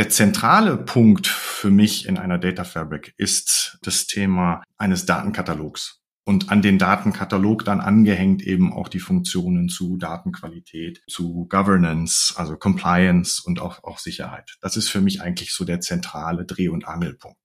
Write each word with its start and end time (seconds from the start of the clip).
Der 0.00 0.08
zentrale 0.08 0.78
Punkt 0.78 1.26
für 1.26 1.70
mich 1.70 2.08
in 2.08 2.16
einer 2.16 2.38
Data 2.38 2.64
Fabric 2.64 3.12
ist 3.18 3.76
das 3.82 4.06
Thema 4.06 4.62
eines 4.78 5.04
Datenkatalogs 5.04 6.00
und 6.24 6.50
an 6.50 6.62
den 6.62 6.78
Datenkatalog 6.78 7.66
dann 7.66 7.82
angehängt 7.82 8.40
eben 8.40 8.72
auch 8.72 8.88
die 8.88 8.98
Funktionen 8.98 9.68
zu 9.68 9.98
Datenqualität, 9.98 11.02
zu 11.06 11.46
Governance, 11.50 12.32
also 12.34 12.56
Compliance 12.56 13.42
und 13.44 13.60
auch, 13.60 13.84
auch 13.84 13.98
Sicherheit. 13.98 14.56
Das 14.62 14.78
ist 14.78 14.88
für 14.88 15.02
mich 15.02 15.20
eigentlich 15.20 15.52
so 15.52 15.66
der 15.66 15.82
zentrale 15.82 16.46
Dreh- 16.46 16.70
und 16.70 16.88
Angelpunkt. 16.88 17.36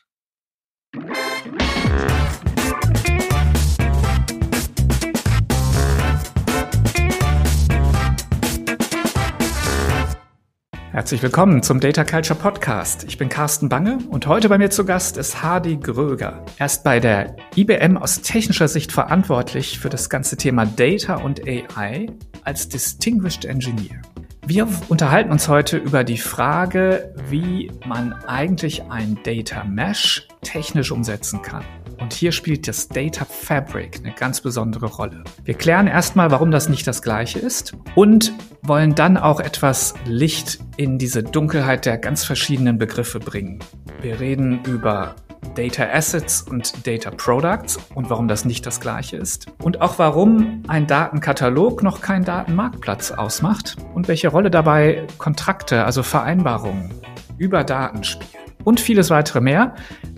Herzlich 10.96 11.21
willkommen 11.21 11.62
zum 11.62 11.82
Data 11.82 12.05
Culture 12.05 12.39
Podcast. 12.39 13.04
Ich 13.04 13.18
bin 13.18 13.28
Carsten 13.28 13.68
Bange 13.68 13.97
und 14.11 14.28
heute 14.28 14.47
bei 14.47 14.57
mir 14.57 14.69
zu 14.69 14.86
Gast 14.86 15.18
ist 15.18 15.43
Hardy 15.43 15.75
Gröger. 15.75 16.46
Er 16.57 16.68
ist 16.68 16.86
bei 16.86 17.02
der 17.02 17.36
IBM 17.57 17.97
aus 17.97 18.21
technischer 18.21 18.69
Sicht 18.69 18.93
verantwortlich 18.93 19.78
für 19.78 19.89
das 19.89 20.10
ganze 20.10 20.38
Thema 20.38 20.66
Data 20.66 21.16
und 21.16 21.46
AI 21.46 22.07
als 22.46 22.69
Distinguished 22.69 23.43
Engineer. 23.43 24.02
Wir 24.47 24.69
unterhalten 24.88 25.33
uns 25.33 25.50
heute 25.50 25.75
über 25.75 26.05
die 26.05 26.18
Frage, 26.18 27.14
wie 27.27 27.69
man 27.86 28.14
eigentlich 28.25 28.83
ein 28.83 29.19
Data 29.21 29.66
Mesh 29.66 30.30
technisch 30.43 30.93
umsetzen 30.93 31.41
kann. 31.41 31.66
Und 31.99 32.13
hier 32.13 32.31
spielt 32.31 32.67
das 32.67 32.88
Data 32.88 33.25
Fabric 33.25 33.99
eine 34.03 34.13
ganz 34.13 34.41
besondere 34.41 34.88
Rolle. 34.88 35.23
Wir 35.44 35.53
klären 35.53 35.88
erstmal, 35.88 36.31
warum 36.31 36.52
das 36.52 36.69
nicht 36.69 36.85
das 36.88 37.02
gleiche 37.02 37.39
ist 37.39 37.73
und 37.95 38.33
wollen 38.61 38.95
dann 38.95 39.17
auch 39.17 39.39
etwas 39.39 39.94
Licht 40.05 40.59
in 40.77 40.97
diese 40.97 41.23
Dunkelheit 41.23 41.85
der 41.85 41.97
ganz 41.97 42.23
verschiedenen 42.23 42.77
Begriffe 42.77 43.19
bringen. 43.19 43.59
Wir 44.02 44.19
reden 44.19 44.63
über 44.65 45.15
Data 45.55 45.85
Assets 45.85 46.41
und 46.41 46.85
Data 46.85 47.11
Products 47.11 47.77
und 47.93 48.09
warum 48.09 48.27
das 48.27 48.45
nicht 48.45 48.65
das 48.65 48.81
gleiche 48.81 49.17
ist. 49.17 49.47
Und 49.61 49.81
auch 49.81 49.99
warum 49.99 50.63
ein 50.67 50.87
Datenkatalog 50.87 51.83
noch 51.83 52.02
kein 52.02 52.23
Datenmarktplatz 52.23 53.11
ausmacht 53.11 53.77
und 53.93 54.07
welche 54.07 54.27
Rolle 54.27 54.52
dabei 54.52 55.05
Kontrakte, 55.17 55.85
also 55.85 56.03
Vereinbarungen 56.03 56.89
über 57.37 57.63
Daten 57.63 58.03
spielen 58.03 58.30
und 58.65 58.81
vieles 58.81 59.09
weitere 59.09 59.39
mehr. 59.39 59.75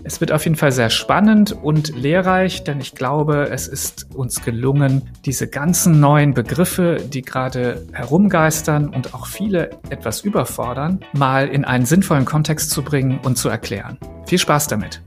Es 0.08 0.22
wird 0.22 0.32
auf 0.32 0.44
jeden 0.44 0.56
Fall 0.56 0.72
sehr 0.72 0.88
spannend 0.88 1.52
und 1.52 1.94
lehrreich, 1.94 2.64
denn 2.64 2.80
ich 2.80 2.94
glaube, 2.94 3.50
es 3.50 3.68
ist 3.68 4.06
uns 4.14 4.42
gelungen, 4.42 5.02
diese 5.26 5.48
ganzen 5.48 6.00
neuen 6.00 6.32
Begriffe, 6.32 6.96
die 6.96 7.20
gerade 7.20 7.86
herumgeistern 7.92 8.88
und 8.88 9.12
auch 9.12 9.26
viele 9.26 9.68
etwas 9.90 10.22
überfordern, 10.22 11.00
mal 11.12 11.48
in 11.48 11.66
einen 11.66 11.84
sinnvollen 11.84 12.24
Kontext 12.24 12.70
zu 12.70 12.82
bringen 12.82 13.20
und 13.22 13.36
zu 13.36 13.50
erklären. 13.50 13.98
Viel 14.24 14.38
Spaß 14.38 14.68
damit! 14.68 15.02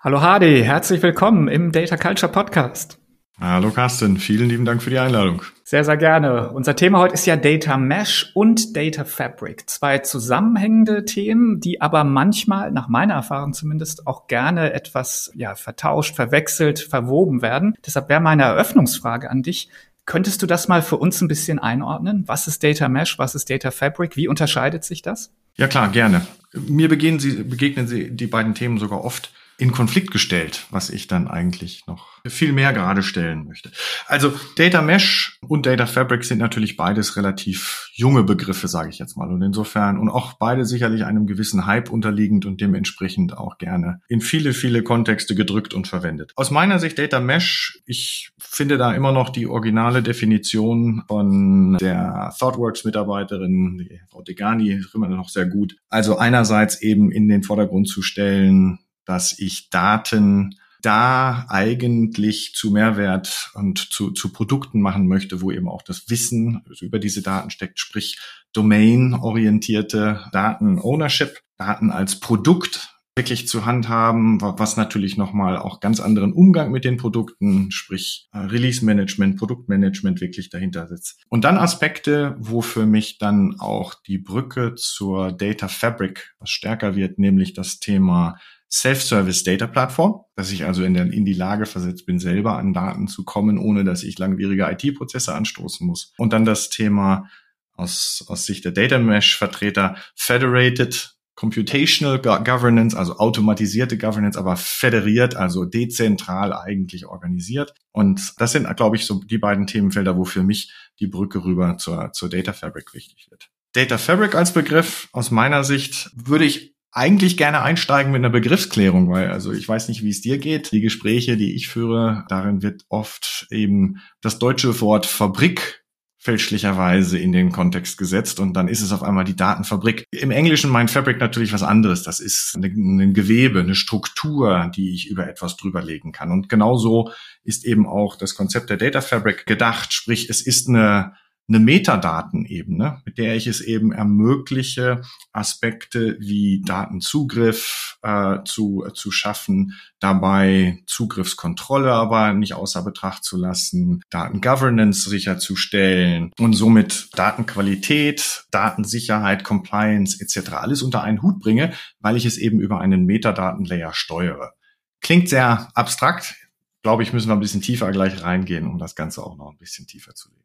Hallo 0.00 0.22
Hardy, 0.22 0.62
herzlich 0.64 1.02
willkommen 1.02 1.46
im 1.48 1.72
Data 1.72 1.98
Culture 1.98 2.32
Podcast. 2.32 3.01
Hallo 3.44 3.72
Carsten, 3.72 4.18
vielen 4.18 4.48
lieben 4.48 4.64
Dank 4.64 4.84
für 4.84 4.90
die 4.90 5.00
Einladung. 5.00 5.42
Sehr, 5.64 5.84
sehr 5.84 5.96
gerne. 5.96 6.50
Unser 6.50 6.76
Thema 6.76 7.00
heute 7.00 7.14
ist 7.14 7.26
ja 7.26 7.34
Data 7.34 7.76
Mesh 7.76 8.30
und 8.34 8.76
Data 8.76 9.04
Fabric. 9.04 9.68
Zwei 9.68 9.98
zusammenhängende 9.98 11.04
Themen, 11.04 11.58
die 11.58 11.80
aber 11.80 12.04
manchmal, 12.04 12.70
nach 12.70 12.86
meiner 12.86 13.14
Erfahrung 13.14 13.52
zumindest, 13.52 14.06
auch 14.06 14.28
gerne 14.28 14.74
etwas 14.74 15.32
ja, 15.34 15.56
vertauscht, 15.56 16.14
verwechselt, 16.14 16.78
verwoben 16.78 17.42
werden. 17.42 17.74
Deshalb 17.84 18.08
wäre 18.08 18.20
meine 18.20 18.44
Eröffnungsfrage 18.44 19.28
an 19.28 19.42
dich. 19.42 19.68
Könntest 20.06 20.40
du 20.42 20.46
das 20.46 20.68
mal 20.68 20.80
für 20.80 20.98
uns 20.98 21.20
ein 21.20 21.26
bisschen 21.26 21.58
einordnen? 21.58 22.22
Was 22.28 22.46
ist 22.46 22.62
Data 22.62 22.88
Mesh? 22.88 23.18
Was 23.18 23.34
ist 23.34 23.50
Data 23.50 23.72
Fabric? 23.72 24.16
Wie 24.16 24.28
unterscheidet 24.28 24.84
sich 24.84 25.02
das? 25.02 25.34
Ja 25.56 25.66
klar, 25.66 25.88
gerne. 25.88 26.24
Mir 26.52 26.88
begegnen 26.88 27.18
Sie, 27.18 27.42
begegnen 27.42 27.88
Sie 27.88 28.12
die 28.12 28.28
beiden 28.28 28.54
Themen 28.54 28.78
sogar 28.78 29.04
oft 29.04 29.32
in 29.58 29.72
Konflikt 29.72 30.10
gestellt, 30.10 30.66
was 30.70 30.90
ich 30.90 31.06
dann 31.06 31.28
eigentlich 31.28 31.86
noch 31.86 32.20
viel 32.26 32.52
mehr 32.52 32.72
gerade 32.72 33.02
stellen 33.02 33.44
möchte. 33.46 33.70
Also 34.06 34.32
Data 34.56 34.82
Mesh 34.82 35.38
und 35.46 35.66
Data 35.66 35.86
Fabric 35.86 36.24
sind 36.24 36.38
natürlich 36.38 36.76
beides 36.76 37.16
relativ 37.16 37.88
junge 37.92 38.24
Begriffe, 38.24 38.68
sage 38.68 38.90
ich 38.90 38.98
jetzt 38.98 39.16
mal. 39.16 39.30
Und 39.30 39.42
insofern 39.42 39.98
und 39.98 40.08
auch 40.08 40.34
beide 40.34 40.64
sicherlich 40.64 41.04
einem 41.04 41.26
gewissen 41.26 41.66
Hype 41.66 41.90
unterliegend 41.90 42.46
und 42.46 42.60
dementsprechend 42.60 43.36
auch 43.36 43.58
gerne 43.58 44.00
in 44.08 44.20
viele, 44.20 44.52
viele 44.52 44.82
Kontexte 44.82 45.34
gedrückt 45.34 45.74
und 45.74 45.88
verwendet. 45.88 46.32
Aus 46.36 46.50
meiner 46.50 46.78
Sicht 46.78 46.98
Data 46.98 47.20
Mesh, 47.20 47.80
ich 47.86 48.30
finde 48.38 48.78
da 48.78 48.92
immer 48.94 49.12
noch 49.12 49.30
die 49.30 49.46
originale 49.46 50.02
Definition 50.02 51.04
von 51.06 51.78
der 51.78 52.32
ThoughtWorks-Mitarbeiterin, 52.38 53.88
Frau 54.10 54.22
Degani, 54.22 54.82
immer 54.94 55.08
noch 55.08 55.28
sehr 55.28 55.46
gut. 55.46 55.76
Also 55.88 56.18
einerseits 56.18 56.80
eben 56.82 57.10
in 57.10 57.28
den 57.28 57.42
Vordergrund 57.42 57.88
zu 57.88 58.02
stellen, 58.02 58.78
dass 59.04 59.38
ich 59.38 59.70
Daten 59.70 60.56
da 60.82 61.46
eigentlich 61.48 62.54
zu 62.54 62.70
Mehrwert 62.72 63.52
und 63.54 63.78
zu, 63.78 64.10
zu 64.10 64.32
Produkten 64.32 64.80
machen 64.80 65.06
möchte, 65.06 65.40
wo 65.40 65.50
eben 65.50 65.68
auch 65.68 65.82
das 65.82 66.10
Wissen 66.10 66.64
über 66.80 66.98
diese 66.98 67.22
Daten 67.22 67.50
steckt, 67.50 67.78
sprich 67.78 68.18
domain-orientierte 68.52 70.24
Daten-Ownership, 70.32 71.40
Daten 71.56 71.90
als 71.90 72.18
Produkt 72.18 72.92
wirklich 73.14 73.46
zu 73.46 73.66
handhaben, 73.66 74.40
was 74.40 74.78
natürlich 74.78 75.18
nochmal 75.18 75.58
auch 75.58 75.80
ganz 75.80 76.00
anderen 76.00 76.32
Umgang 76.32 76.72
mit 76.72 76.84
den 76.84 76.96
Produkten, 76.96 77.70
sprich 77.70 78.28
äh, 78.32 78.38
Release-Management, 78.38 79.38
Produktmanagement 79.38 80.22
wirklich 80.22 80.48
dahinter 80.48 80.86
sitzt. 80.88 81.22
Und 81.28 81.44
dann 81.44 81.58
Aspekte, 81.58 82.36
wo 82.38 82.62
für 82.62 82.86
mich 82.86 83.18
dann 83.18 83.56
auch 83.58 83.94
die 84.06 84.16
Brücke 84.16 84.74
zur 84.76 85.32
Data 85.32 85.68
Fabric 85.68 86.34
stärker 86.44 86.96
wird, 86.96 87.18
nämlich 87.18 87.52
das 87.52 87.80
Thema 87.80 88.38
Self-Service 88.72 89.44
Data 89.44 89.66
Plattform, 89.66 90.22
dass 90.34 90.50
ich 90.50 90.64
also 90.64 90.82
in, 90.82 90.94
der, 90.94 91.12
in 91.12 91.26
die 91.26 91.34
Lage 91.34 91.66
versetzt 91.66 92.06
bin, 92.06 92.18
selber 92.18 92.56
an 92.56 92.72
Daten 92.72 93.06
zu 93.06 93.24
kommen, 93.24 93.58
ohne 93.58 93.84
dass 93.84 94.02
ich 94.02 94.18
langwierige 94.18 94.70
IT-Prozesse 94.70 95.34
anstoßen 95.34 95.86
muss. 95.86 96.14
Und 96.16 96.32
dann 96.32 96.46
das 96.46 96.70
Thema 96.70 97.28
aus, 97.74 98.24
aus 98.28 98.46
Sicht 98.46 98.64
der 98.64 98.72
Data 98.72 98.98
Mesh-Vertreter 98.98 99.96
Federated 100.14 101.16
Computational 101.34 102.20
Governance, 102.20 102.96
also 102.96 103.16
automatisierte 103.16 103.98
Governance, 103.98 104.38
aber 104.38 104.56
federiert, 104.56 105.34
also 105.34 105.64
dezentral 105.64 106.52
eigentlich 106.52 107.06
organisiert. 107.06 107.74
Und 107.90 108.34
das 108.38 108.52
sind, 108.52 108.74
glaube 108.76 108.96
ich, 108.96 109.06
so 109.06 109.22
die 109.24 109.38
beiden 109.38 109.66
Themenfelder, 109.66 110.16
wo 110.16 110.24
für 110.24 110.42
mich 110.42 110.72
die 111.00 111.06
Brücke 111.06 111.44
rüber 111.44 111.78
zur, 111.78 112.12
zur 112.12 112.28
Data 112.28 112.52
Fabric 112.52 112.94
wichtig 112.94 113.28
wird. 113.30 113.50
Data 113.72 113.96
Fabric 113.96 114.34
als 114.34 114.52
Begriff 114.52 115.08
aus 115.12 115.30
meiner 115.30 115.64
Sicht 115.64 116.10
würde 116.14 116.44
ich 116.44 116.71
eigentlich 116.92 117.38
gerne 117.38 117.62
einsteigen 117.62 118.12
mit 118.12 118.20
einer 118.20 118.30
Begriffsklärung, 118.30 119.10
weil 119.10 119.30
also 119.30 119.52
ich 119.52 119.66
weiß 119.66 119.88
nicht, 119.88 120.02
wie 120.02 120.10
es 120.10 120.20
dir 120.20 120.38
geht. 120.38 120.72
Die 120.72 120.82
Gespräche, 120.82 121.36
die 121.38 121.54
ich 121.54 121.68
führe, 121.68 122.24
darin 122.28 122.62
wird 122.62 122.82
oft 122.88 123.46
eben 123.50 124.00
das 124.20 124.38
deutsche 124.38 124.80
Wort 124.80 125.06
Fabrik 125.06 125.82
fälschlicherweise 126.18 127.18
in 127.18 127.32
den 127.32 127.50
Kontext 127.50 127.98
gesetzt 127.98 128.38
und 128.38 128.52
dann 128.54 128.68
ist 128.68 128.80
es 128.80 128.92
auf 128.92 129.02
einmal 129.02 129.24
die 129.24 129.34
Datenfabrik. 129.34 130.04
Im 130.12 130.30
Englischen 130.30 130.70
meint 130.70 130.92
Fabric 130.92 131.18
natürlich 131.18 131.52
was 131.52 131.64
anderes. 131.64 132.04
Das 132.04 132.20
ist 132.20 132.54
ein 132.54 133.12
Gewebe, 133.12 133.58
eine 133.58 133.74
Struktur, 133.74 134.70
die 134.76 134.94
ich 134.94 135.08
über 135.08 135.28
etwas 135.28 135.56
drüberlegen 135.56 136.12
kann. 136.12 136.30
Und 136.30 136.48
genauso 136.48 137.10
ist 137.42 137.64
eben 137.64 137.88
auch 137.88 138.14
das 138.14 138.36
Konzept 138.36 138.70
der 138.70 138.76
Data 138.76 139.00
Fabric 139.00 139.46
gedacht. 139.46 139.92
Sprich, 139.92 140.30
es 140.30 140.46
ist 140.46 140.68
eine 140.68 141.14
eine 141.54 141.64
Metadatenebene, 141.64 143.02
mit 143.04 143.18
der 143.18 143.36
ich 143.36 143.46
es 143.46 143.60
eben 143.60 143.92
ermögliche, 143.92 145.02
Aspekte 145.32 146.16
wie 146.18 146.62
Datenzugriff 146.64 147.98
äh, 148.02 148.38
zu, 148.44 148.84
äh, 148.86 148.92
zu 148.94 149.10
schaffen, 149.10 149.74
dabei 150.00 150.82
Zugriffskontrolle 150.86 151.92
aber 151.92 152.32
nicht 152.32 152.54
außer 152.54 152.82
Betracht 152.82 153.24
zu 153.24 153.36
lassen, 153.36 154.02
Datengovernance 154.10 155.10
sicherzustellen 155.10 156.32
und 156.38 156.54
somit 156.54 157.10
Datenqualität, 157.14 158.44
Datensicherheit, 158.50 159.44
Compliance 159.44 160.22
etc. 160.22 160.52
alles 160.54 160.82
unter 160.82 161.02
einen 161.02 161.22
Hut 161.22 161.38
bringe, 161.40 161.74
weil 162.00 162.16
ich 162.16 162.24
es 162.24 162.38
eben 162.38 162.60
über 162.60 162.80
einen 162.80 163.04
Metadatenlayer 163.04 163.92
steuere. 163.92 164.52
Klingt 165.00 165.28
sehr 165.28 165.68
abstrakt, 165.74 166.34
glaube 166.82 167.02
ich, 167.02 167.12
müssen 167.12 167.28
wir 167.28 167.34
ein 167.34 167.40
bisschen 167.40 167.62
tiefer 167.62 167.90
gleich 167.92 168.22
reingehen, 168.22 168.66
um 168.66 168.78
das 168.78 168.94
Ganze 168.94 169.22
auch 169.22 169.36
noch 169.36 169.50
ein 169.50 169.58
bisschen 169.58 169.86
tiefer 169.86 170.14
zu 170.14 170.30
legen. 170.30 170.41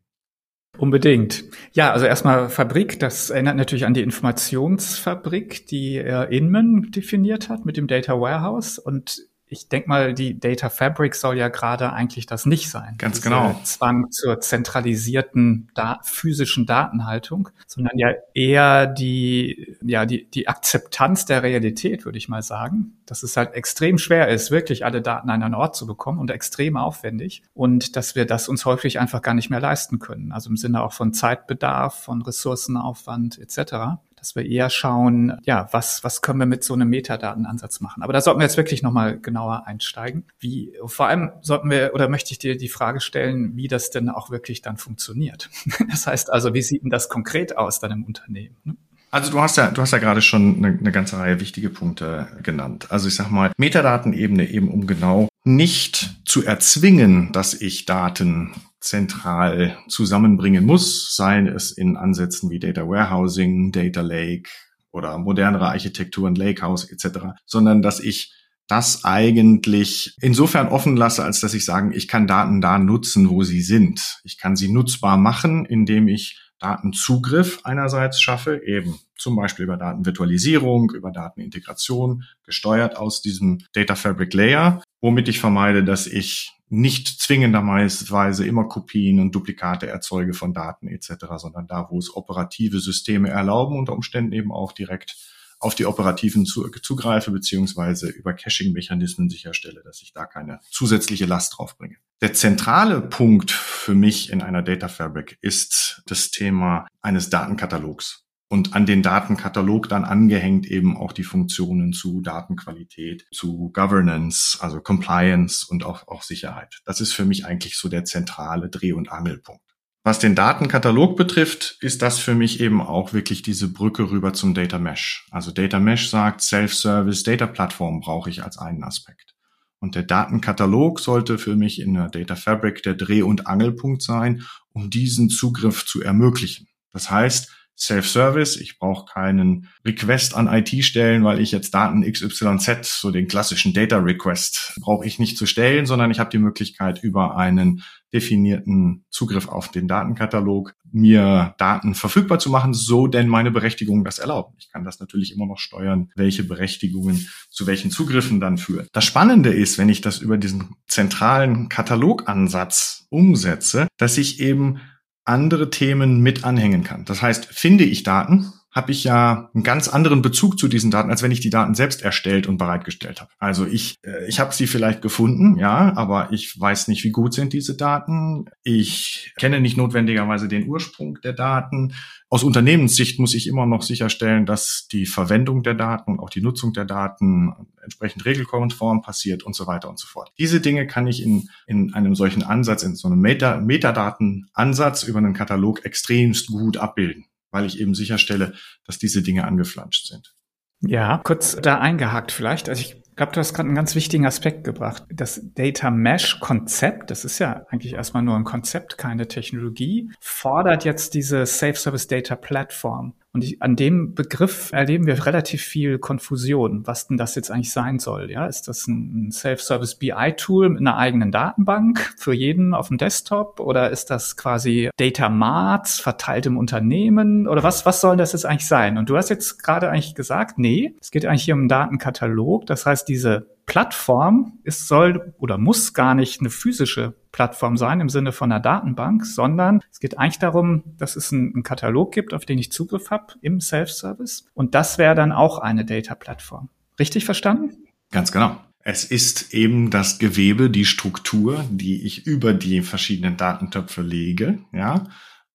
Unbedingt. 0.78 1.44
Ja, 1.74 1.92
also 1.92 2.06
erstmal 2.06 2.50
Fabrik, 2.50 3.00
das 3.00 3.30
erinnert 3.30 3.56
natürlich 3.58 3.86
an 3.86 3.94
die 3.94 4.04
Informationsfabrik, 4.04 5.66
die 5.68 5.96
er 5.96 6.30
Inman 6.30 6.92
definiert 6.92 7.50
hat 7.50 7.66
mit 7.66 7.78
dem 7.78 7.88
Data 7.88 8.19
Warehouse. 8.19 8.78
Und 8.78 9.26
ich 9.50 9.70
denke 9.70 9.88
mal, 9.88 10.14
die 10.14 10.40
Data 10.40 10.70
Fabric 10.70 11.16
soll 11.16 11.38
ja 11.38 11.48
gerade 11.48 11.94
eigentlich 11.94 12.26
das 12.26 12.46
nicht 12.46 12.70
sein. 12.70 12.96
Ganz 12.98 13.22
genau. 13.22 13.58
Zwang 13.64 14.12
zur 14.12 14.42
zentralisierten 14.42 15.70
da 15.74 16.00
physischen 16.04 16.66
Datenhaltung, 16.66 17.50
sondern 17.66 17.98
ja 17.98 18.10
eher 18.34 18.88
die, 18.88 19.78
ja, 19.82 20.06
die, 20.06 20.30
die 20.30 20.50
Akzeptanz 20.50 21.26
der 21.26 21.44
Realität, 21.44 22.04
würde 22.04 22.18
ich 22.18 22.28
mal 22.28 22.42
sagen. 22.42 22.98
Dass 23.06 23.24
es 23.24 23.38
halt 23.38 23.54
extrem 23.54 23.98
schwer 23.98 24.28
ist, 24.28 24.52
wirklich 24.52 24.84
alle 24.84 25.02
Daten 25.02 25.30
an 25.30 25.42
einen 25.42 25.56
Ort 25.56 25.78
zu 25.78 25.88
bekommen 25.88 26.20
und 26.20 26.30
extrem 26.30 26.76
aufwendig. 26.76 27.44
Und 27.54 27.96
dass 27.96 28.16
wir 28.16 28.26
das 28.26 28.50
uns 28.50 28.66
häufig 28.66 29.00
einfach 29.00 29.22
gar 29.22 29.34
nicht 29.34 29.50
mehr 29.50 29.62
leisten 29.62 30.00
können. 30.00 30.34
Also 30.34 30.50
im 30.50 30.58
Sinne 30.58 30.84
auch 30.84 30.92
von 30.92 31.14
Zeitbedarf, 31.14 32.04
von 32.04 32.22
Ressourcenaufwand 32.22 33.40
etc 33.40 33.98
dass 34.27 34.35
wir 34.35 34.45
eher 34.45 34.69
schauen, 34.69 35.38
ja, 35.44 35.69
was, 35.71 36.03
was 36.03 36.21
können 36.21 36.39
wir 36.39 36.45
mit 36.45 36.62
so 36.62 36.74
einem 36.74 36.89
Metadatenansatz 36.89 37.79
machen. 37.79 38.03
Aber 38.03 38.12
da 38.12 38.19
sollten 38.19 38.41
wir 38.41 38.45
jetzt 38.45 38.57
wirklich 38.57 38.83
nochmal 38.83 39.19
genauer 39.19 39.65
einsteigen. 39.68 40.25
Wie, 40.38 40.74
vor 40.85 41.07
allem 41.07 41.31
sollten 41.41 41.69
wir, 41.69 41.91
oder 41.94 42.09
möchte 42.09 42.33
ich 42.33 42.39
dir 42.39 42.57
die 42.57 42.68
Frage 42.68 43.00
stellen, 43.00 43.56
wie 43.56 43.69
das 43.69 43.89
denn 43.89 44.09
auch 44.09 44.29
wirklich 44.29 44.62
dann 44.62 44.77
funktioniert. 44.77 45.50
Das 45.89 46.06
heißt 46.06 46.31
also, 46.31 46.53
wie 46.53 46.62
sieht 46.62 46.83
denn 46.83 46.89
das 46.89 47.07
konkret 47.07 47.57
aus 47.57 47.79
dann 47.79 47.91
im 47.91 48.03
Unternehmen? 48.03 48.57
Ne? 48.65 48.75
Also 49.09 49.31
du 49.31 49.39
hast 49.39 49.57
ja, 49.57 49.71
du 49.71 49.81
hast 49.81 49.91
ja 49.91 50.00
gerade 50.00 50.21
schon 50.21 50.57
eine, 50.57 50.77
eine 50.77 50.91
ganze 50.91 51.18
Reihe 51.18 51.39
wichtige 51.39 51.69
Punkte 51.69 52.27
genannt. 52.44 52.88
Also 52.89 53.07
ich 53.07 53.15
sag 53.15 53.31
mal, 53.31 53.51
Metadatenebene 53.57 54.50
eben 54.50 54.69
um 54.69 54.85
genau 54.85 55.29
nicht 55.44 56.18
zu 56.25 56.44
erzwingen, 56.44 57.31
dass 57.31 57.53
ich 57.53 57.85
Daten 57.85 58.51
zentral 58.88 59.78
zusammenbringen 59.88 60.66
muss, 60.66 61.16
seien 61.16 61.48
es 61.48 61.72
in 61.72 61.98
Ansätzen 61.98 62.50
wie 62.50 62.60
Data 62.60 62.88
Warehousing, 62.88 63.72
Data 63.72 64.01
Lake 64.01 64.50
oder 64.92 65.18
modernere 65.18 65.68
Architekturen, 65.68 66.36
Lakehouse 66.36 66.89
etc., 66.89 67.19
sondern 67.45 67.81
dass 67.81 68.00
ich 68.00 68.34
das 68.68 69.06
eigentlich 69.06 70.16
insofern 70.22 70.68
offen 70.68 70.98
lasse, 70.98 71.24
als 71.24 71.39
dass 71.39 71.54
ich 71.54 71.63
sagen, 71.63 71.94
ich 71.94 72.07
kann 72.07 72.28
Daten 72.28 72.60
da 72.60 72.78
nutzen, 72.78 73.30
wo 73.30 73.44
sie 73.44 73.62
sind. 73.62 74.19
Ich 74.24 74.38
kann 74.38 74.57
sie 74.57 74.69
nutzbar 74.69 75.18
machen, 75.18 75.66
indem 75.66 76.07
ich 76.07 76.39
Datenzugriff 76.60 77.62
einerseits 77.63 78.19
schaffe, 78.19 78.62
eben 78.66 79.00
zum 79.16 79.36
Beispiel 79.36 79.63
über 79.63 79.78
Datenvirtualisierung, 79.78 80.92
über 80.92 81.12
Datenintegration, 81.12 82.24
gesteuert 82.45 82.98
aus 82.98 83.22
diesem 83.22 83.60
Data 83.74 83.95
Fabric 83.95 84.34
Layer, 84.34 84.81
womit 85.01 85.28
ich 85.28 85.39
vermeide, 85.39 85.84
dass 85.84 86.07
ich 86.07 86.51
nicht 86.69 87.22
zwingenderweise 87.22 88.46
immer 88.46 88.66
Kopien 88.66 89.19
und 89.19 89.34
Duplikate 89.34 89.88
erzeuge 89.88 90.34
von 90.34 90.54
Daten 90.54 90.88
etc., 90.88 91.14
sondern 91.38 91.68
da, 91.68 91.88
wo 91.90 92.00
es 92.00 92.16
operative 92.16 92.80
Systeme 92.80 93.30
erlauben, 93.30 93.78
unter 93.78 93.94
Umständen 93.94 94.34
eben 94.34 94.52
auch 94.52 94.72
direkt 94.72 95.16
auf 95.60 95.74
die 95.74 95.86
operativen 95.86 96.46
zugreife, 96.46 97.31
beziehungsweise 97.31 98.10
über 98.10 98.34
Caching-Mechanismen 98.34 99.30
sicherstelle, 99.30 99.81
dass 99.84 100.02
ich 100.02 100.14
da 100.14 100.25
keine 100.25 100.60
zusätzliche 100.69 101.25
Last 101.25 101.58
draufbringe. 101.58 101.96
Der 102.22 102.34
zentrale 102.34 103.02
Punkt 103.02 103.52
für 103.52 103.96
mich 103.96 104.31
in 104.31 104.42
einer 104.42 104.62
Data 104.62 104.88
Fabric 104.88 105.38
ist 105.42 106.04
das 106.06 106.30
Thema 106.30 106.88
eines 107.02 107.30
Datenkatalogs 107.30 108.26
und 108.50 108.76
an 108.76 108.86
den 108.86 109.04
Datenkatalog 109.04 109.90
dann 109.90 110.06
angehängt 110.06 110.66
eben 110.66 110.96
auch 110.96 111.12
die 111.12 111.24
Funktionen 111.24 111.94
zu 111.94 112.22
Datenqualität, 112.22 113.28
zu 113.32 113.70
Governance, 113.74 114.58
also 114.62 114.80
Compliance 114.80 115.66
und 115.68 115.84
auch, 115.84 116.08
auch 116.08 116.24
Sicherheit. 116.24 116.80
Das 116.86 117.02
ist 117.02 117.14
für 117.14 117.26
mich 117.26 117.46
eigentlich 117.46 117.78
so 117.78 117.90
der 117.90 118.06
zentrale 118.06 118.70
Dreh- 118.70 118.94
und 118.94 119.12
Angelpunkt. 119.12 119.62
Was 120.04 120.20
den 120.20 120.36
Datenkatalog 120.36 121.18
betrifft, 121.18 121.78
ist 121.82 122.02
das 122.02 122.18
für 122.18 122.34
mich 122.34 122.62
eben 122.62 122.80
auch 122.80 123.12
wirklich 123.12 123.42
diese 123.42 123.68
Brücke 123.68 124.10
rüber 124.10 124.32
zum 124.32 124.54
Data 124.54 124.80
Mesh. 124.80 125.28
Also 125.32 125.52
Data 125.52 125.82
Mesh 125.82 126.10
sagt, 126.10 126.40
Self-Service 126.42 127.24
Data 127.24 127.46
Plattform 127.46 128.00
brauche 128.00 128.30
ich 128.30 128.42
als 128.42 128.58
einen 128.58 128.86
Aspekt. 128.86 129.36
Und 129.80 129.96
der 129.96 130.04
Datenkatalog 130.04 131.02
sollte 131.02 131.38
für 131.38 131.58
mich 131.58 131.82
in 131.82 131.94
der 131.94 132.08
Data 132.08 132.38
Fabric 132.38 132.84
der 132.84 132.94
Dreh- 132.94 133.22
und 133.22 133.48
Angelpunkt 133.48 134.02
sein, 134.02 134.44
um 134.72 134.90
diesen 134.90 135.30
Zugriff 135.30 135.86
zu 135.86 136.02
ermöglichen. 136.02 136.70
Das 136.94 137.12
heißt, 137.12 137.52
Self-Service. 137.77 138.57
Ich 138.57 138.79
brauche 138.79 139.06
keinen 139.06 139.69
Request 139.85 140.35
an 140.35 140.47
IT 140.47 140.83
stellen, 140.83 141.24
weil 141.24 141.39
ich 141.39 141.51
jetzt 141.51 141.74
Daten 141.74 142.01
XYZ, 142.03 142.83
so 142.83 143.12
den 143.12 143.27
klassischen 143.27 143.74
Data 143.74 143.97
Request, 143.97 144.79
brauche 144.81 145.06
ich 145.06 145.19
nicht 145.19 145.38
zu 145.38 145.45
stellen, 145.45 145.85
sondern 145.85 146.12
ich 146.12 146.19
habe 146.19 146.29
die 146.29 146.39
Möglichkeit, 146.39 147.03
über 147.03 147.38
einen 147.38 147.83
definierten 148.13 149.06
Zugriff 149.09 149.47
auf 149.47 149.69
den 149.69 149.88
Datenkatalog 149.88 150.74
mir 150.91 151.53
Daten 151.57 151.94
verfügbar 151.94 152.39
zu 152.39 152.50
machen, 152.50 152.74
so 152.74 153.07
denn 153.07 153.27
meine 153.27 153.51
Berechtigungen 153.51 154.06
das 154.06 154.19
erlauben. 154.19 154.56
Ich 154.57 154.71
kann 154.71 154.85
das 154.85 155.00
natürlich 155.00 155.33
immer 155.33 155.45
noch 155.45 155.59
steuern, 155.59 156.09
welche 156.15 156.44
Berechtigungen 156.44 157.27
zu 157.50 157.68
welchen 157.68 157.91
Zugriffen 157.91 158.39
dann 158.39 158.57
führen. 158.57 158.88
Das 158.94 159.03
Spannende 159.03 159.50
ist, 159.50 159.77
wenn 159.77 159.89
ich 159.89 160.01
das 160.01 160.19
über 160.19 160.38
diesen 160.38 160.75
zentralen 160.88 161.68
Katalogansatz 161.69 163.06
umsetze, 163.09 163.88
dass 163.97 164.18
ich 164.18 164.39
eben 164.39 164.79
andere 165.27 165.69
Themen 165.69 166.21
mit 166.21 166.44
anhängen 166.44 166.83
kann. 166.83 167.06
Das 167.06 167.21
heißt, 167.21 167.45
finde 167.45 167.83
ich 167.83 168.03
Daten, 168.03 168.53
habe 168.72 168.92
ich 168.92 169.04
ja 169.04 169.50
einen 169.54 169.64
ganz 169.64 169.88
anderen 169.88 170.22
Bezug 170.22 170.60
zu 170.60 170.68
diesen 170.68 170.92
Daten, 170.92 171.10
als 171.10 171.24
wenn 171.24 171.31
ich 171.31 171.40
die 171.40 171.50
Daten 171.50 171.74
selbst 171.74 172.02
erstellt 172.02 172.48
und 172.48 172.58
bereitgestellt 172.58 173.22
habe. 173.22 173.31
Also 173.40 173.66
ich, 173.66 173.96
äh, 174.04 174.28
ich 174.28 174.40
habe 174.40 174.54
sie 174.54 174.68
vielleicht 174.68 175.02
gefunden, 175.02 175.58
ja, 175.58 175.96
aber 175.96 176.31
ich 176.31 176.60
weiß 176.60 176.88
nicht, 176.88 177.04
wie 177.04 177.12
gut 177.12 177.34
sind 177.34 177.54
diese 177.54 177.75
Daten. 177.75 178.46
Ich 178.64 179.34
kenne 179.40 179.62
nicht 179.62 179.78
notwendigerweise 179.78 180.48
den 180.48 180.68
Ursprung 180.68 181.19
der 181.24 181.34
Daten. 181.34 181.94
Aus 182.30 182.44
Unternehmenssicht 182.44 183.19
muss 183.19 183.34
ich 183.34 183.48
immer 183.48 183.66
noch 183.66 183.81
sicherstellen, 183.81 184.46
dass 184.46 184.88
die 184.92 185.06
Verwendung 185.06 185.63
der 185.63 185.75
Daten, 185.75 186.20
auch 186.20 186.30
die 186.30 186.42
Nutzung 186.42 186.74
der 186.74 186.86
Daten 186.86 187.54
entsprechend 187.81 188.25
regelkonform 188.25 189.02
passiert 189.02 189.44
und 189.44 189.56
so 189.56 189.66
weiter 189.66 189.90
und 189.90 189.98
so 189.98 190.08
fort. 190.08 190.34
Diese 190.38 190.60
Dinge 190.60 190.88
kann 190.88 191.08
ich 191.08 191.24
in, 191.24 191.50
in 191.68 191.94
einem 191.94 192.16
solchen 192.16 192.44
Ansatz, 192.44 192.84
in 192.84 192.96
so 192.96 193.08
einem 193.08 193.22
Meta, 193.22 193.62
Metadatenansatz 193.62 195.04
über 195.04 195.20
einen 195.20 195.34
Katalog 195.34 195.86
extremst 195.86 196.48
gut 196.48 196.75
abbilden 196.75 197.26
weil 197.52 197.66
ich 197.66 197.80
eben 197.80 197.96
sicherstelle, 197.96 198.54
dass 198.86 198.98
diese 198.98 199.22
Dinge 199.22 199.46
angeflanscht 199.46 200.08
sind. 200.08 200.34
Ja, 200.82 201.20
kurz 201.24 201.56
da 201.56 201.80
eingehakt 201.80 202.32
vielleicht. 202.32 202.70
Also 202.70 202.82
ich 202.82 203.02
glaube, 203.16 203.32
du 203.32 203.40
hast 203.40 203.54
gerade 203.54 203.68
einen 203.68 203.76
ganz 203.76 203.96
wichtigen 203.96 204.28
Aspekt 204.28 204.64
gebracht. 204.64 205.04
Das 205.10 205.42
Data 205.56 205.90
Mesh 205.90 206.40
Konzept, 206.40 207.10
das 207.10 207.26
ist 207.26 207.40
ja 207.40 207.66
eigentlich 207.70 207.94
erstmal 207.94 208.22
nur 208.24 208.36
ein 208.36 208.44
Konzept, 208.44 208.98
keine 208.98 209.28
Technologie, 209.28 210.12
fordert 210.22 210.86
jetzt 210.86 211.16
diese 211.16 211.46
Safe 211.46 211.74
Service 211.74 212.08
Data 212.08 212.36
Platform. 212.36 213.16
Und 213.38 213.44
ich, 213.44 213.62
an 213.62 213.75
dem 213.75 214.16
Begriff 214.16 214.72
erleben 214.74 215.06
wir 215.06 215.28
relativ 215.28 215.62
viel 215.62 216.00
Konfusion, 216.00 216.88
was 216.88 217.07
denn 217.07 217.18
das 217.18 217.36
jetzt 217.36 217.51
eigentlich 217.51 217.72
sein 217.72 218.00
soll. 218.00 218.31
Ja, 218.31 218.48
ist 218.48 218.68
das 218.68 218.88
ein 218.88 219.30
Self-Service 219.31 219.94
BI-Tool 220.00 220.69
mit 220.69 220.80
einer 220.80 220.98
eigenen 220.98 221.31
Datenbank 221.31 222.16
für 222.18 222.34
jeden 222.34 222.74
auf 222.74 222.88
dem 222.88 222.98
Desktop 222.98 223.60
oder 223.60 223.92
ist 223.92 224.10
das 224.10 224.38
quasi 224.38 224.89
Data 224.98 225.30
Marts 225.30 226.00
verteilt 226.00 226.48
im 226.48 226.57
Unternehmen 226.57 227.48
oder 227.48 227.62
was, 227.62 227.86
was 227.86 228.01
soll 228.01 228.18
das 228.18 228.34
jetzt 228.34 228.48
eigentlich 228.48 228.68
sein? 228.68 228.98
Und 228.98 229.07
du 229.12 229.18
hast 229.18 229.30
jetzt 229.30 229.62
gerade 229.62 229.92
eigentlich 229.92 230.16
gesagt, 230.16 230.57
nee, 230.57 230.95
es 231.00 231.12
geht 231.12 231.24
eigentlich 231.28 231.44
hier 231.44 231.54
um 231.54 231.60
einen 231.60 231.69
Datenkatalog. 231.69 232.66
Das 232.66 232.88
heißt, 232.88 233.07
diese 233.07 233.56
Plattform 233.68 234.60
ist, 234.64 234.88
soll 234.88 235.34
oder 235.38 235.58
muss 235.58 235.94
gar 235.94 236.16
nicht 236.16 236.40
eine 236.40 236.50
physische 236.50 237.16
Plattform 237.34 237.78
sein 237.78 238.00
im 238.00 238.10
Sinne 238.10 238.31
von 238.31 238.52
einer 238.52 238.62
Datenbank, 238.62 239.25
sondern 239.25 239.81
es 239.92 240.00
geht 240.00 240.18
eigentlich 240.18 240.40
darum, 240.40 240.84
dass 240.98 241.18
es 241.18 241.31
einen, 241.31 241.54
einen 241.54 241.64
Katalog 241.64 242.14
gibt, 242.14 242.34
auf 242.34 242.46
den 242.46 242.58
ich 242.58 242.72
Zugriff 242.72 243.12
habe 243.12 243.34
im 243.41 243.60
Self-Service. 243.60 244.46
Und 244.53 244.74
das 244.74 244.98
wäre 244.98 245.15
dann 245.15 245.34
auch 245.34 245.60
eine 245.60 245.84
Data-Plattform. 245.84 246.70
Richtig 246.98 247.25
verstanden? 247.25 247.72
Ganz 248.10 248.32
genau. 248.32 248.58
Es 248.80 249.03
ist 249.03 249.53
eben 249.53 249.89
das 249.91 250.18
Gewebe, 250.18 250.70
die 250.70 250.86
Struktur, 250.86 251.65
die 251.70 252.06
ich 252.06 252.25
über 252.25 252.53
die 252.53 252.82
verschiedenen 252.82 253.36
Datentöpfe 253.36 254.01
lege, 254.01 254.60
ja, 254.72 255.03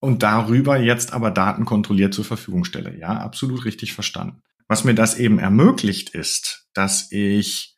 und 0.00 0.22
darüber 0.22 0.78
jetzt 0.78 1.14
aber 1.14 1.30
Daten 1.30 1.64
kontrolliert 1.64 2.12
zur 2.12 2.26
Verfügung 2.26 2.64
stelle. 2.64 2.98
Ja, 2.98 3.16
absolut 3.16 3.64
richtig 3.64 3.94
verstanden. 3.94 4.42
Was 4.68 4.84
mir 4.84 4.94
das 4.94 5.18
eben 5.18 5.38
ermöglicht 5.38 6.10
ist, 6.10 6.66
dass 6.74 7.10
ich 7.10 7.71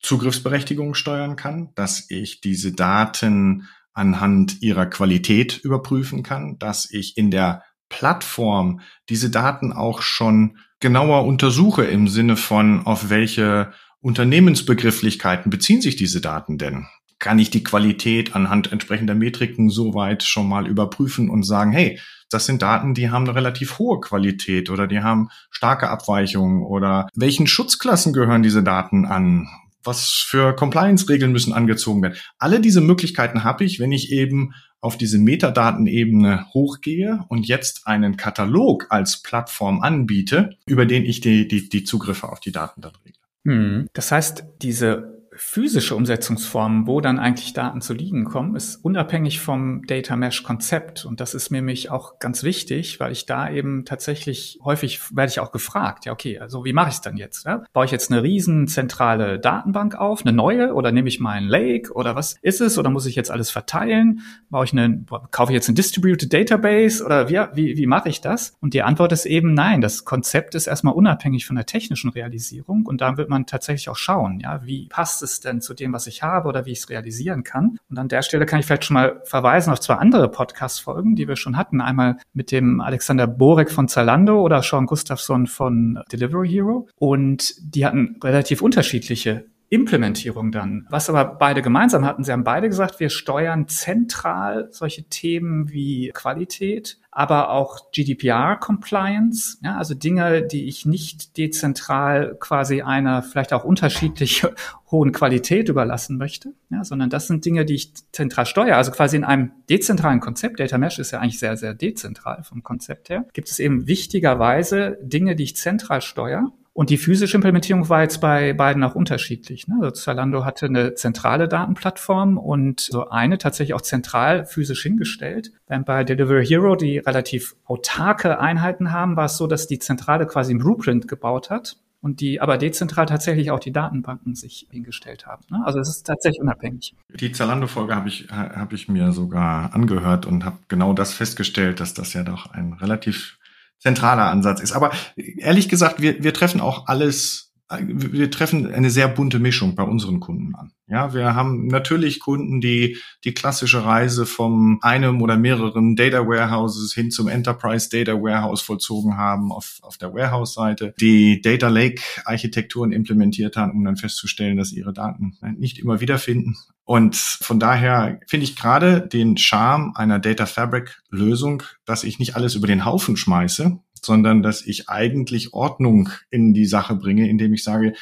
Zugriffsberechtigung 0.00 0.94
steuern 0.94 1.36
kann, 1.36 1.70
dass 1.74 2.10
ich 2.10 2.40
diese 2.40 2.72
Daten 2.72 3.68
anhand 3.92 4.62
ihrer 4.62 4.86
Qualität 4.86 5.58
überprüfen 5.58 6.22
kann, 6.22 6.58
dass 6.58 6.88
ich 6.90 7.16
in 7.16 7.30
der 7.30 7.64
Plattform 7.88 8.80
diese 9.08 9.30
Daten 9.30 9.72
auch 9.72 10.02
schon 10.02 10.58
genauer 10.80 11.24
untersuche 11.24 11.84
im 11.84 12.06
Sinne 12.06 12.36
von, 12.36 12.86
auf 12.86 13.10
welche 13.10 13.72
Unternehmensbegrifflichkeiten 14.00 15.50
beziehen 15.50 15.80
sich 15.80 15.96
diese 15.96 16.20
Daten 16.20 16.58
denn? 16.58 16.86
Kann 17.18 17.40
ich 17.40 17.50
die 17.50 17.64
Qualität 17.64 18.36
anhand 18.36 18.70
entsprechender 18.70 19.16
Metriken 19.16 19.70
soweit 19.70 20.22
schon 20.22 20.48
mal 20.48 20.68
überprüfen 20.68 21.30
und 21.30 21.42
sagen, 21.42 21.72
hey, 21.72 21.98
das 22.30 22.46
sind 22.46 22.62
Daten, 22.62 22.94
die 22.94 23.10
haben 23.10 23.24
eine 23.24 23.34
relativ 23.34 23.78
hohe 23.78 24.00
Qualität 24.00 24.70
oder 24.70 24.86
die 24.86 25.00
haben 25.00 25.30
starke 25.50 25.88
Abweichungen 25.88 26.62
oder 26.62 27.08
welchen 27.14 27.46
Schutzklassen 27.46 28.12
gehören 28.12 28.42
diese 28.42 28.62
Daten 28.62 29.06
an? 29.06 29.48
Was 29.82 30.10
für 30.10 30.54
Compliance-Regeln 30.54 31.32
müssen 31.32 31.52
angezogen 31.52 32.02
werden. 32.02 32.16
Alle 32.38 32.60
diese 32.60 32.80
Möglichkeiten 32.80 33.44
habe 33.44 33.64
ich, 33.64 33.80
wenn 33.80 33.92
ich 33.92 34.12
eben 34.12 34.52
auf 34.80 34.96
diese 34.96 35.18
Metadatenebene 35.18 36.46
hochgehe 36.54 37.24
und 37.28 37.48
jetzt 37.48 37.86
einen 37.86 38.16
Katalog 38.16 38.86
als 38.90 39.22
Plattform 39.22 39.80
anbiete, 39.80 40.50
über 40.66 40.86
den 40.86 41.04
ich 41.04 41.20
die, 41.20 41.48
die, 41.48 41.68
die 41.68 41.84
Zugriffe 41.84 42.28
auf 42.28 42.40
die 42.40 42.52
Daten 42.52 42.80
dann 42.80 42.92
regle. 43.04 43.20
Hm. 43.44 43.88
Das 43.92 44.12
heißt, 44.12 44.44
diese 44.62 45.17
physische 45.38 45.94
Umsetzungsform, 45.94 46.86
wo 46.86 47.00
dann 47.00 47.18
eigentlich 47.18 47.52
Daten 47.52 47.80
zu 47.80 47.94
liegen 47.94 48.24
kommen, 48.24 48.56
ist 48.56 48.76
unabhängig 48.84 49.40
vom 49.40 49.86
Data 49.86 50.16
Mesh 50.16 50.42
Konzept. 50.42 51.04
Und 51.04 51.20
das 51.20 51.34
ist 51.34 51.50
mir 51.50 51.58
nämlich 51.58 51.90
auch 51.90 52.18
ganz 52.18 52.42
wichtig, 52.42 52.98
weil 53.00 53.12
ich 53.12 53.26
da 53.26 53.50
eben 53.50 53.84
tatsächlich 53.84 54.58
häufig 54.64 55.00
werde 55.14 55.30
ich 55.30 55.40
auch 55.40 55.52
gefragt, 55.52 56.06
ja, 56.06 56.12
okay, 56.12 56.38
also 56.38 56.64
wie 56.64 56.72
mache 56.72 56.88
ich 56.88 56.96
es 56.96 57.00
dann 57.00 57.16
jetzt? 57.16 57.46
Ja? 57.46 57.62
Baue 57.72 57.84
ich 57.84 57.90
jetzt 57.90 58.10
eine 58.10 58.22
riesen 58.22 58.68
zentrale 58.68 59.38
Datenbank 59.38 59.94
auf, 59.94 60.24
eine 60.24 60.32
neue, 60.32 60.74
oder 60.74 60.92
nehme 60.92 61.08
ich 61.08 61.20
mal 61.20 61.32
ein 61.32 61.44
Lake 61.44 61.92
oder 61.92 62.16
was 62.16 62.36
ist 62.42 62.60
es? 62.60 62.78
Oder 62.78 62.90
muss 62.90 63.06
ich 63.06 63.14
jetzt 63.14 63.30
alles 63.30 63.50
verteilen? 63.50 64.22
Baue 64.50 64.64
ich 64.64 64.72
eine, 64.72 65.04
kaufe 65.30 65.52
ich 65.52 65.54
jetzt 65.54 65.68
ein 65.68 65.74
Distributed 65.74 66.32
Database 66.32 67.04
oder 67.04 67.28
wie, 67.28 67.38
wie, 67.54 67.76
wie 67.76 67.86
mache 67.86 68.08
ich 68.08 68.20
das? 68.20 68.56
Und 68.60 68.74
die 68.74 68.82
Antwort 68.82 69.12
ist 69.12 69.26
eben 69.26 69.54
nein, 69.54 69.80
das 69.80 70.04
Konzept 70.04 70.54
ist 70.54 70.66
erstmal 70.66 70.94
unabhängig 70.94 71.46
von 71.46 71.56
der 71.56 71.66
technischen 71.66 72.10
Realisierung 72.10 72.86
und 72.86 73.00
da 73.00 73.16
wird 73.16 73.28
man 73.28 73.46
tatsächlich 73.46 73.88
auch 73.88 73.96
schauen, 73.96 74.40
ja, 74.40 74.64
wie 74.64 74.88
passt 74.88 75.22
es 75.22 75.27
denn 75.40 75.60
zu 75.60 75.74
dem, 75.74 75.92
was 75.92 76.06
ich 76.06 76.22
habe 76.22 76.48
oder 76.48 76.66
wie 76.66 76.72
ich 76.72 76.80
es 76.80 76.90
realisieren 76.90 77.42
kann. 77.44 77.78
Und 77.88 77.98
an 77.98 78.08
der 78.08 78.22
Stelle 78.22 78.46
kann 78.46 78.60
ich 78.60 78.66
vielleicht 78.66 78.84
schon 78.84 78.94
mal 78.94 79.20
verweisen 79.24 79.72
auf 79.72 79.80
zwei 79.80 79.94
andere 79.94 80.28
Podcast-Folgen, 80.30 81.16
die 81.16 81.28
wir 81.28 81.36
schon 81.36 81.56
hatten. 81.56 81.80
Einmal 81.80 82.16
mit 82.32 82.50
dem 82.52 82.80
Alexander 82.80 83.26
Borek 83.26 83.70
von 83.70 83.88
Zalando 83.88 84.40
oder 84.40 84.62
Sean 84.62 84.86
Gustafsson 84.86 85.46
von 85.46 86.00
Delivery 86.10 86.48
Hero. 86.48 86.88
Und 86.96 87.54
die 87.60 87.86
hatten 87.86 88.16
relativ 88.22 88.62
unterschiedliche 88.62 89.46
Implementierung 89.70 90.50
dann. 90.50 90.86
Was 90.88 91.10
aber 91.10 91.24
beide 91.24 91.60
gemeinsam 91.60 92.04
hatten, 92.04 92.24
sie 92.24 92.32
haben 92.32 92.44
beide 92.44 92.68
gesagt, 92.68 93.00
wir 93.00 93.10
steuern 93.10 93.68
zentral 93.68 94.68
solche 94.70 95.04
Themen 95.04 95.70
wie 95.70 96.10
Qualität, 96.14 96.98
aber 97.10 97.50
auch 97.50 97.90
GDPR-Compliance, 97.92 99.58
ja, 99.62 99.76
also 99.76 99.94
Dinge, 99.94 100.42
die 100.42 100.68
ich 100.68 100.86
nicht 100.86 101.36
dezentral 101.36 102.36
quasi 102.38 102.80
einer 102.80 103.22
vielleicht 103.22 103.52
auch 103.52 103.64
unterschiedlich 103.64 104.46
hohen 104.90 105.12
Qualität 105.12 105.68
überlassen 105.68 106.16
möchte, 106.16 106.54
ja, 106.70 106.82
sondern 106.84 107.10
das 107.10 107.26
sind 107.26 107.44
Dinge, 107.44 107.66
die 107.66 107.74
ich 107.74 107.92
zentral 108.12 108.46
steuere. 108.46 108.76
Also 108.76 108.90
quasi 108.90 109.16
in 109.16 109.24
einem 109.24 109.50
dezentralen 109.68 110.20
Konzept, 110.20 110.60
Data 110.60 110.78
Mesh 110.78 110.98
ist 110.98 111.10
ja 111.10 111.20
eigentlich 111.20 111.38
sehr, 111.38 111.58
sehr 111.58 111.74
dezentral 111.74 112.42
vom 112.42 112.62
Konzept 112.62 113.10
her, 113.10 113.26
gibt 113.34 113.50
es 113.50 113.58
eben 113.58 113.86
wichtigerweise 113.86 114.96
Dinge, 115.02 115.36
die 115.36 115.44
ich 115.44 115.56
zentral 115.56 116.00
steuere 116.00 116.52
und 116.78 116.90
die 116.90 116.96
physische 116.96 117.36
Implementierung 117.36 117.88
war 117.88 118.02
jetzt 118.02 118.20
bei 118.20 118.52
beiden 118.52 118.84
auch 118.84 118.94
unterschiedlich. 118.94 119.66
Ne? 119.66 119.78
Also 119.80 119.90
Zalando 119.90 120.44
hatte 120.44 120.66
eine 120.66 120.94
zentrale 120.94 121.48
Datenplattform 121.48 122.38
und 122.38 122.78
so 122.78 123.08
eine 123.08 123.36
tatsächlich 123.38 123.74
auch 123.74 123.80
zentral 123.80 124.44
physisch 124.46 124.84
hingestellt. 124.84 125.50
Während 125.66 125.86
bei 125.86 126.04
Delivery 126.04 126.46
Hero, 126.46 126.76
die 126.76 126.98
relativ 126.98 127.56
autarke 127.64 128.38
Einheiten 128.38 128.92
haben, 128.92 129.16
war 129.16 129.24
es 129.24 129.36
so, 129.36 129.48
dass 129.48 129.66
die 129.66 129.80
Zentrale 129.80 130.24
quasi 130.24 130.54
ein 130.54 130.58
Blueprint 130.58 131.08
gebaut 131.08 131.50
hat 131.50 131.78
und 132.00 132.20
die 132.20 132.40
aber 132.40 132.58
dezentral 132.58 133.06
tatsächlich 133.06 133.50
auch 133.50 133.58
die 133.58 133.72
Datenbanken 133.72 134.36
sich 134.36 134.68
hingestellt 134.70 135.26
haben. 135.26 135.42
Ne? 135.50 135.60
Also 135.64 135.80
es 135.80 135.88
ist 135.88 136.06
tatsächlich 136.06 136.40
unabhängig. 136.40 136.94
Die 137.12 137.32
Zalando-Folge 137.32 137.96
habe 137.96 138.08
ich, 138.08 138.28
hab 138.30 138.72
ich 138.72 138.88
mir 138.88 139.10
sogar 139.10 139.74
angehört 139.74 140.26
und 140.26 140.44
habe 140.44 140.58
genau 140.68 140.92
das 140.92 141.12
festgestellt, 141.12 141.80
dass 141.80 141.94
das 141.94 142.12
ja 142.12 142.22
doch 142.22 142.52
ein 142.52 142.74
relativ 142.74 143.38
zentraler 143.78 144.30
Ansatz 144.30 144.60
ist. 144.60 144.72
Aber 144.72 144.92
ehrlich 145.16 145.68
gesagt, 145.68 146.00
wir, 146.00 146.22
wir 146.22 146.34
treffen 146.34 146.60
auch 146.60 146.86
alles 146.86 147.47
wir 147.70 148.30
treffen 148.30 148.72
eine 148.72 148.90
sehr 148.90 149.08
bunte 149.08 149.38
Mischung 149.38 149.74
bei 149.74 149.82
unseren 149.82 150.20
Kunden 150.20 150.54
an. 150.54 150.72
Ja, 150.86 151.12
wir 151.12 151.34
haben 151.34 151.66
natürlich 151.66 152.18
Kunden, 152.18 152.62
die 152.62 152.96
die 153.24 153.34
klassische 153.34 153.84
Reise 153.84 154.24
vom 154.24 154.78
einem 154.80 155.20
oder 155.20 155.36
mehreren 155.36 155.94
Data 155.94 156.26
Warehouses 156.26 156.94
hin 156.94 157.10
zum 157.10 157.28
Enterprise 157.28 157.90
Data 157.90 158.14
Warehouse 158.14 158.62
vollzogen 158.62 159.18
haben 159.18 159.52
auf, 159.52 159.80
auf 159.82 159.98
der 159.98 160.14
Warehouse-Seite, 160.14 160.94
die 160.98 161.42
Data 161.42 161.68
Lake 161.68 162.00
Architekturen 162.24 162.90
implementiert 162.92 163.56
haben, 163.56 163.72
um 163.72 163.84
dann 163.84 163.98
festzustellen, 163.98 164.56
dass 164.56 164.72
ihre 164.72 164.94
Daten 164.94 165.36
nicht 165.58 165.78
immer 165.78 166.00
wiederfinden. 166.00 166.56
Und 166.84 167.16
von 167.16 167.60
daher 167.60 168.18
finde 168.26 168.44
ich 168.44 168.56
gerade 168.56 169.06
den 169.06 169.36
Charme 169.36 169.92
einer 169.94 170.18
Data 170.18 170.46
Fabric 170.46 171.02
Lösung, 171.10 171.62
dass 171.84 172.02
ich 172.02 172.18
nicht 172.18 172.34
alles 172.34 172.54
über 172.54 172.66
den 172.66 172.86
Haufen 172.86 173.18
schmeiße, 173.18 173.78
sondern 174.04 174.42
dass 174.42 174.64
ich 174.64 174.88
eigentlich 174.88 175.52
Ordnung 175.52 176.10
in 176.30 176.54
die 176.54 176.66
Sache 176.66 176.94
bringe, 176.94 177.28
indem 177.28 177.54
ich 177.54 177.64
sage, 177.64 177.94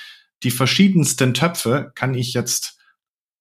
die 0.43 0.50
verschiedensten 0.50 1.35
Töpfe 1.35 1.93
kann 1.95 2.15
ich 2.15 2.35
jetzt 2.35 2.79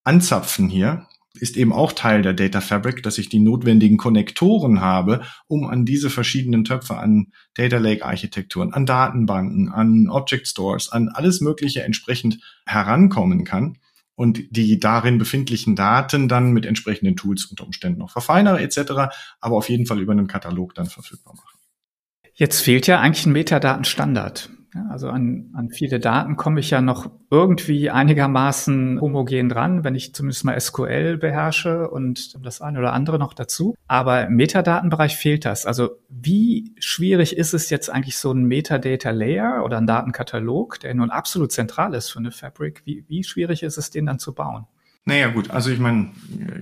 anzapfen 0.04 0.70
hier, 0.70 1.08
ist 1.40 1.58
eben 1.58 1.74
auch 1.74 1.92
Teil 1.92 2.22
der 2.22 2.34
Data 2.34 2.62
Fabric, 2.62 3.04
dass 3.04 3.18
ich 3.18 3.30
die 3.30 3.40
notwendigen 3.40 3.98
Konnektoren 3.98 4.82
habe, 4.82 5.22
um 5.48 5.66
an 5.66 5.86
diese 5.86 6.10
verschiedenen 6.10 6.64
Töpfe, 6.64 6.98
an 6.98 7.34
Data 7.54 7.78
Lake 7.78 8.06
Architekturen, 8.06 8.74
an 8.74 8.86
Datenbanken, 8.86 9.70
an 9.70 10.08
Object 10.10 10.48
Stores, 10.48 10.90
an 10.90 11.10
alles 11.10 11.42
Mögliche 11.42 11.84
entsprechend 11.84 12.40
herankommen 12.66 13.44
kann 13.44 13.78
und 14.16 14.44
die 14.50 14.80
darin 14.80 15.18
befindlichen 15.18 15.76
Daten 15.76 16.28
dann 16.28 16.52
mit 16.52 16.66
entsprechenden 16.66 17.16
Tools 17.16 17.46
unter 17.46 17.66
Umständen 17.66 18.00
noch 18.00 18.12
verfeinere 18.12 18.62
etc., 18.62 19.14
aber 19.40 19.58
auf 19.58 19.70
jeden 19.70 19.86
Fall 19.86 20.00
über 20.00 20.14
einen 20.14 20.28
Katalog 20.28 20.74
dann 20.74 20.88
verfügbar 20.88 21.36
mache. 21.36 21.55
Jetzt 22.38 22.62
fehlt 22.62 22.86
ja 22.86 23.00
eigentlich 23.00 23.26
ein 23.26 23.32
Metadatenstandard. 23.32 24.50
Also 24.90 25.08
an, 25.08 25.52
an 25.54 25.70
viele 25.70 26.02
Daten 26.02 26.36
komme 26.36 26.60
ich 26.60 26.70
ja 26.70 26.82
noch 26.82 27.10
irgendwie 27.32 27.90
einigermaßen 27.90 29.00
homogen 29.00 29.48
dran, 29.48 29.86
wenn 29.86 29.96
ich 29.96 30.14
zumindest 30.14 30.44
mal 30.44 30.60
SQL 30.60 31.16
beherrsche 31.16 31.90
und 31.90 32.46
das 32.46 32.60
eine 32.60 32.80
oder 32.80 32.92
andere 32.92 33.18
noch 33.18 33.34
dazu. 33.34 33.76
Aber 33.88 34.28
im 34.28 34.36
Metadatenbereich 34.36 35.16
fehlt 35.16 35.46
das. 35.46 35.66
Also 35.66 35.92
wie 36.10 36.76
schwierig 36.78 37.38
ist 37.38 37.54
es 37.54 37.70
jetzt 37.70 37.90
eigentlich 37.90 38.18
so 38.18 38.34
ein 38.34 38.44
Metadata 38.44 39.12
Layer 39.12 39.64
oder 39.64 39.78
ein 39.78 39.88
Datenkatalog, 39.88 40.82
der 40.82 40.94
nun 40.94 41.12
absolut 41.12 41.54
zentral 41.54 41.94
ist 41.94 42.10
für 42.10 42.20
eine 42.20 42.32
Fabric? 42.32 42.82
Wie, 42.84 43.06
wie 43.08 43.24
schwierig 43.24 43.64
ist 43.64 43.78
es, 43.78 43.92
den 43.92 44.08
dann 44.08 44.20
zu 44.20 44.34
bauen? 44.34 44.66
Naja 45.08 45.28
gut, 45.28 45.52
also 45.52 45.70
ich 45.70 45.78
meine, 45.78 46.14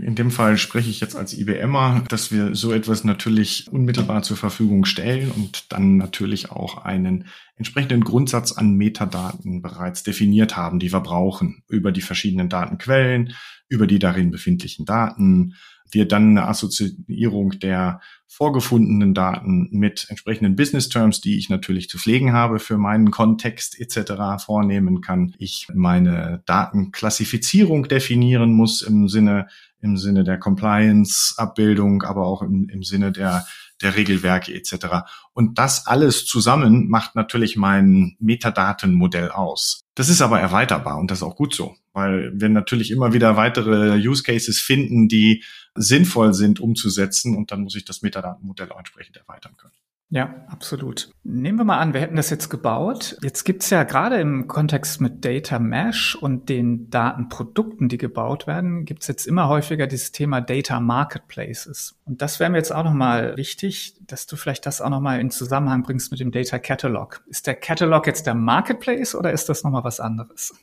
in 0.01 0.15
dem 0.15 0.29
Fall 0.29 0.57
spreche 0.57 0.89
ich 0.89 0.99
jetzt 0.99 1.15
als 1.15 1.33
IBMer, 1.33 2.03
dass 2.09 2.29
wir 2.29 2.55
so 2.55 2.73
etwas 2.73 3.05
natürlich 3.05 3.71
unmittelbar 3.71 4.21
zur 4.21 4.35
Verfügung 4.35 4.83
stellen 4.83 5.31
und 5.31 5.71
dann 5.71 5.95
natürlich 5.95 6.51
auch 6.51 6.83
einen 6.83 7.27
entsprechenden 7.55 8.03
Grundsatz 8.03 8.51
an 8.51 8.75
Metadaten 8.75 9.61
bereits 9.61 10.03
definiert 10.03 10.57
haben, 10.57 10.79
die 10.79 10.91
wir 10.91 10.99
brauchen. 10.99 11.63
Über 11.69 11.93
die 11.93 12.01
verschiedenen 12.01 12.49
Datenquellen, 12.49 13.33
über 13.69 13.87
die 13.87 13.99
darin 13.99 14.29
befindlichen 14.29 14.85
Daten, 14.85 15.55
wir 15.91 16.07
dann 16.07 16.29
eine 16.29 16.47
Assoziierung 16.47 17.59
der 17.59 18.01
vorgefundenen 18.27 19.13
Daten 19.13 19.69
mit 19.71 20.07
entsprechenden 20.09 20.55
Business 20.55 20.89
Terms, 20.89 21.21
die 21.21 21.37
ich 21.37 21.49
natürlich 21.49 21.87
zu 21.87 21.99
pflegen 21.99 22.33
habe 22.33 22.57
für 22.59 22.77
meinen 22.77 23.11
Kontext 23.11 23.79
etc. 23.79 24.43
vornehmen 24.43 25.01
kann. 25.01 25.35
Ich 25.37 25.67
meine 25.73 26.41
Datenklassifizierung 26.47 27.87
definieren 27.87 28.53
muss 28.53 28.81
im 28.81 29.07
Sinne 29.07 29.47
im 29.83 29.97
Sinne 29.97 30.23
der 30.23 30.39
Compliance-Abbildung, 30.39 32.03
aber 32.03 32.25
auch 32.25 32.41
im, 32.41 32.69
im 32.69 32.83
Sinne 32.83 33.11
der 33.11 33.45
der 33.83 33.95
Regelwerke 33.95 34.53
etc. 34.53 35.05
Und 35.33 35.59
das 35.59 35.85
alles 35.85 36.25
zusammen 36.25 36.87
macht 36.89 37.15
natürlich 37.15 37.55
mein 37.55 38.15
Metadatenmodell 38.19 39.29
aus. 39.29 39.81
Das 39.95 40.09
ist 40.09 40.21
aber 40.21 40.39
erweiterbar 40.39 40.97
und 40.97 41.11
das 41.11 41.19
ist 41.19 41.23
auch 41.23 41.35
gut 41.35 41.53
so, 41.53 41.75
weil 41.93 42.31
wir 42.33 42.49
natürlich 42.49 42.89
immer 42.89 43.13
wieder 43.13 43.37
weitere 43.37 43.95
Use 43.97 44.23
Cases 44.23 44.59
finden, 44.59 45.07
die 45.07 45.43
sinnvoll 45.75 46.33
sind 46.33 46.59
umzusetzen 46.59 47.35
und 47.35 47.51
dann 47.51 47.61
muss 47.61 47.75
ich 47.75 47.85
das 47.85 48.01
Metadatenmodell 48.01 48.71
auch 48.71 48.79
entsprechend 48.79 49.17
erweitern 49.17 49.55
können. 49.57 49.73
Ja, 50.13 50.45
absolut. 50.47 51.09
Nehmen 51.23 51.57
wir 51.57 51.63
mal 51.63 51.79
an, 51.79 51.95
wir 51.95 52.01
hätten 52.01 52.17
das 52.17 52.29
jetzt 52.29 52.49
gebaut. 52.49 53.17
Jetzt 53.23 53.45
gibt's 53.45 53.71
ja 53.71 53.81
gerade 53.81 54.17
im 54.21 54.47
Kontext 54.47 55.01
mit 55.01 55.25
Data 55.25 55.57
Mesh 55.57 56.13
und 56.13 56.49
den 56.49 56.91
Datenprodukten, 56.91 57.89
die 57.89 57.97
gebaut 57.97 58.45
werden, 58.45 58.85
gibt's 58.85 59.07
jetzt 59.07 59.25
immer 59.25 59.47
häufiger 59.47 59.87
dieses 59.87 60.11
Thema 60.11 60.39
Data 60.39 60.79
Marketplaces. 60.79 61.95
Und 62.05 62.21
das 62.21 62.39
wäre 62.39 62.51
mir 62.51 62.57
jetzt 62.57 62.71
auch 62.71 62.83
nochmal 62.83 63.37
wichtig, 63.37 63.95
dass 64.05 64.27
du 64.27 64.35
vielleicht 64.35 64.67
das 64.67 64.81
auch 64.81 64.91
nochmal 64.91 65.19
in 65.19 65.31
Zusammenhang 65.31 65.81
bringst 65.81 66.11
mit 66.11 66.19
dem 66.19 66.29
Data 66.29 66.59
Catalog. 66.59 67.23
Ist 67.25 67.47
der 67.47 67.55
Catalog 67.55 68.05
jetzt 68.05 68.27
der 68.27 68.35
Marketplace 68.35 69.15
oder 69.15 69.31
ist 69.31 69.49
das 69.49 69.63
nochmal 69.63 69.83
was 69.83 69.99
anderes? 69.99 70.53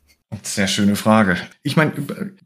Sehr 0.45 0.69
schöne 0.69 0.95
Frage. 0.95 1.37
Ich 1.64 1.76
meine, 1.76 1.92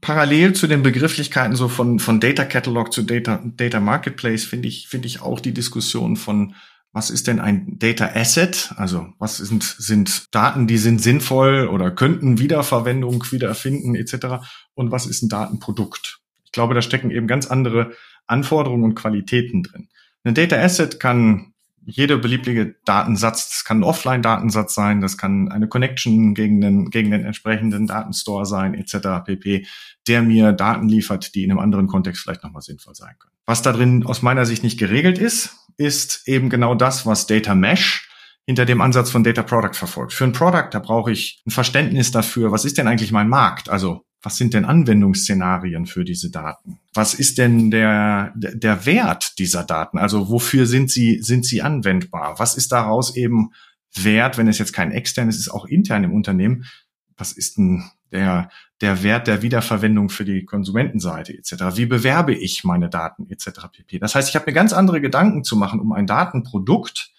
parallel 0.01 0.55
zu 0.55 0.67
den 0.67 0.83
Begrifflichkeiten 0.83 1.55
so 1.55 1.69
von, 1.69 1.99
von 1.99 2.19
Data 2.19 2.47
Catalog 2.47 2.95
zu 2.95 3.03
Data, 3.03 3.43
Data 3.45 3.79
Marketplace 3.79 4.47
finde 4.47 4.69
ich, 4.69 4.89
finde 4.89 5.07
ich 5.07 5.21
auch 5.21 5.39
die 5.39 5.53
Diskussion 5.53 6.17
von 6.17 6.55
was 6.95 7.11
ist 7.11 7.27
denn 7.27 7.41
ein 7.41 7.77
Data 7.79 8.09
Asset? 8.15 8.73
Also 8.77 9.09
was 9.19 9.39
sind, 9.39 9.65
sind 9.65 10.33
Daten, 10.33 10.69
die 10.69 10.79
sind 10.79 11.03
sinnvoll 11.03 11.67
oder 11.67 11.91
könnten 11.91 12.39
Wiederverwendung, 12.39 13.25
Wiedererfinden 13.33 13.97
etc. 13.97 14.47
Und 14.75 14.93
was 14.93 15.05
ist 15.05 15.23
ein 15.23 15.29
Datenprodukt? 15.29 16.21
Ich 16.45 16.53
glaube, 16.53 16.73
da 16.73 16.83
stecken 16.83 17.11
eben 17.11 17.27
ganz 17.27 17.49
andere 17.49 17.93
Anforderungen 18.29 18.85
und 18.85 18.95
Qualitäten 18.95 19.65
drin. 19.65 19.89
Ein 20.23 20.35
Data 20.35 20.57
Asset 20.57 21.01
kann 21.01 21.53
jeder 21.85 22.17
beliebige 22.17 22.77
Datensatz, 22.85 23.51
das 23.51 23.65
kann 23.65 23.81
ein 23.81 23.85
Offline-Datensatz 23.85 24.75
sein, 24.75 25.01
das 25.01 25.19
kann 25.19 25.51
eine 25.51 25.69
Connection 25.69 26.33
gegen 26.35 26.61
den, 26.61 26.91
gegen 26.91 27.11
den 27.11 27.25
entsprechenden 27.25 27.89
Datenstore 27.89 28.47
sein, 28.47 28.73
etc. 28.73 29.25
pp, 29.27 29.67
der 30.07 30.23
mir 30.23 30.53
Daten 30.53 30.89
liefert, 30.89 31.35
die 31.35 31.43
in 31.43 31.51
einem 31.51 31.59
anderen 31.59 31.89
Kontext 31.89 32.23
vielleicht 32.23 32.45
nochmal 32.45 32.63
sinnvoll 32.63 32.95
sein 32.95 33.15
können. 33.19 33.35
Was 33.47 33.61
da 33.61 33.73
drin 33.73 34.07
aus 34.07 34.23
meiner 34.23 34.47
Sicht 34.47 34.63
nicht 34.63 34.79
geregelt 34.79 35.19
ist, 35.19 35.64
ist 35.77 36.27
eben 36.27 36.51
genau 36.51 36.75
das, 36.75 37.07
was 37.07 37.27
Data 37.27 37.55
Mesh 37.55 38.09
hinter 38.47 38.67
dem 38.67 38.81
Ansatz 38.81 39.11
von 39.11 39.25
Data 39.25 39.43
Product 39.43 39.75
verfolgt. 39.75 40.13
Für 40.13 40.25
ein 40.25 40.33
Product, 40.33 40.69
da 40.71 40.79
brauche 40.79 41.11
ich 41.11 41.43
ein 41.47 41.51
Verständnis 41.51 42.11
dafür, 42.11 42.53
was 42.53 42.65
ist 42.65 42.77
denn 42.79 42.89
eigentlich 42.89 43.13
mein 43.13 43.29
Markt? 43.29 43.69
Also 43.71 44.05
was 44.25 44.37
sind 44.39 44.55
denn 44.55 44.65
Anwendungsszenarien 44.65 45.87
für 45.87 46.05
diese 46.05 46.31
Daten? 46.31 46.79
Was 46.95 47.13
ist 47.15 47.37
denn 47.37 47.71
der, 47.71 48.33
der 48.35 48.87
Wert 48.87 49.39
dieser 49.39 49.65
Daten? 49.65 49.99
Also 49.99 50.31
wofür 50.31 50.67
sind 50.67 50.91
sie, 50.91 51.21
sind 51.21 51.45
sie 51.45 51.61
anwendbar? 51.61 52.39
Was 52.39 52.57
ist 52.57 52.73
daraus 52.73 53.15
eben 53.17 53.51
Wert, 53.95 54.39
wenn 54.39 54.49
es 54.49 54.59
jetzt 54.59 54.73
kein 54.73 54.93
externes 54.93 55.37
ist, 55.37 55.51
auch 55.51 55.67
intern 55.67 56.05
im 56.05 56.15
Unternehmen? 56.15 56.65
Was 57.17 57.33
ist 57.33 57.59
denn 57.59 57.85
der, 58.13 58.51
der 58.81 59.03
Wert 59.03 59.27
der 59.27 59.43
Wiederverwendung 59.43 60.09
für 60.09 60.25
die 60.25 60.45
Konsumentenseite 60.45 61.33
etc.? 61.33 61.77
Wie 61.77 61.87
bewerbe 61.87 62.35
ich 62.35 62.65
meine 62.65 62.89
Daten 62.89 63.29
etc. 63.29 63.69
pp. 63.73 63.99
Das 63.99 64.15
heißt, 64.15 64.29
ich 64.29 64.37
habe 64.37 64.47
mir 64.47 64.55
ganz 64.55 64.73
andere 64.73 65.01
Gedanken 65.01 65.45
zu 65.45 65.57
machen, 65.57 65.81
um 65.81 65.93
ein 65.93 66.07
Datenprodukt 66.07 67.11